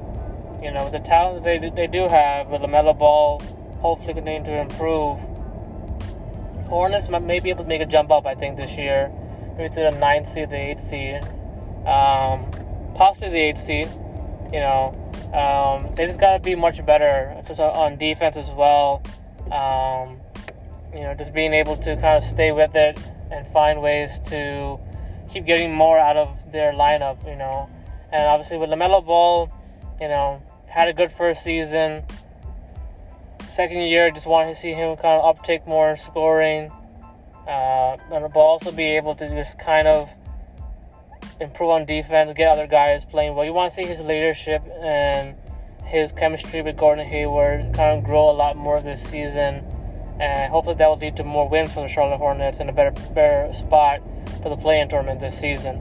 you 0.62 0.72
know, 0.72 0.90
the 0.90 1.00
talent 1.00 1.44
they 1.44 1.58
they 1.58 1.88
do 1.88 2.08
have 2.08 2.48
with 2.48 2.62
the 2.62 2.68
LaMelo 2.68 2.98
Ball, 2.98 3.42
hopefully 3.82 4.14
continue 4.14 4.44
to 4.44 4.62
improve. 4.62 5.20
Hornets 6.74 7.08
may 7.08 7.40
be 7.40 7.52
able 7.52 7.64
to 7.64 7.70
make 7.70 7.82
a 7.82 7.86
jump 7.86 8.10
up, 8.10 8.26
I 8.26 8.34
think, 8.34 8.58
this 8.58 8.78
year, 8.80 9.12
maybe 9.56 9.70
to 9.76 9.92
the 9.92 9.98
ninth 10.00 10.26
seed, 10.26 10.50
the 10.50 10.58
eighth 10.58 10.84
seed, 10.84 11.24
um, 11.86 12.50
possibly 12.96 13.30
the 13.30 13.38
eighth 13.38 13.60
seed. 13.60 13.88
You 14.52 14.60
know, 14.60 15.12
um, 15.34 15.94
they 15.94 16.08
just 16.08 16.20
got 16.20 16.34
to 16.34 16.40
be 16.40 16.56
much 16.56 16.84
better 16.84 17.40
just 17.48 17.60
on 17.60 17.98
defense 18.00 18.38
as 18.38 18.50
well. 18.50 19.04
Um, 19.52 20.20
you 20.92 21.02
know, 21.02 21.14
just 21.16 21.32
being 21.32 21.54
able 21.54 21.78
to 21.78 21.96
kind 21.96 22.18
of 22.18 22.24
stay 22.24 22.52
with 22.52 22.76
it 22.76 22.98
and 23.30 23.48
find 23.50 23.80
ways 23.80 24.18
to 24.30 24.80
keep 25.32 25.46
getting 25.46 25.76
more 25.76 26.00
out 26.00 26.18
of 26.18 26.52
their 26.52 26.74
lineup, 26.74 27.24
you 27.28 27.36
know. 27.36 27.70
And 28.12 28.24
obviously 28.24 28.58
with 28.58 28.72
LaMelo 28.72 29.06
Ball, 29.06 29.48
you 30.02 30.08
know, 30.08 30.42
had 30.66 30.88
a 30.88 30.94
good 30.94 31.12
first 31.12 31.44
season. 31.44 32.04
Second 33.54 33.82
year, 33.82 34.10
just 34.10 34.26
want 34.26 34.50
to 34.50 34.60
see 34.60 34.72
him 34.72 34.96
kind 34.96 35.22
of 35.22 35.26
uptake 35.26 35.68
more 35.68 35.92
in 35.92 35.96
scoring. 35.96 36.72
Uh, 37.48 37.98
and 38.12 38.34
but 38.34 38.40
also 38.40 38.72
be 38.72 38.96
able 38.98 39.14
to 39.14 39.28
just 39.28 39.60
kind 39.60 39.88
of 39.88 40.10
improve 41.40 41.70
on 41.70 41.86
defense, 41.86 42.34
get 42.36 42.52
other 42.52 42.66
guys 42.66 43.06
playing 43.06 43.36
well. 43.36 43.46
You 43.46 43.54
want 43.54 43.70
to 43.70 43.76
see 43.76 43.84
his 43.84 44.02
leadership 44.02 44.64
and 44.82 45.36
his 45.86 46.12
chemistry 46.12 46.64
with 46.64 46.78
Gordon 46.78 47.06
Hayward 47.06 47.76
kind 47.76 47.96
of 47.96 48.04
grow 48.04 48.32
a 48.32 48.34
lot 48.34 48.58
more 48.58 48.82
this 48.82 49.04
season. 49.04 49.64
And 50.20 50.52
hopefully 50.52 50.78
that 50.78 50.88
will 50.88 50.98
lead 50.98 51.16
to 51.18 51.24
more 51.24 51.48
wins 51.48 51.72
for 51.74 51.82
the 51.82 51.88
Charlotte 51.88 52.18
Hornets 52.18 52.60
and 52.60 52.72
a 52.72 52.74
better 52.74 52.90
better 53.14 53.54
spot 53.54 54.02
for 54.42 54.50
the 54.50 54.58
play-in 54.58 54.90
tournament 54.90 55.20
this 55.20 55.38
season. 55.38 55.80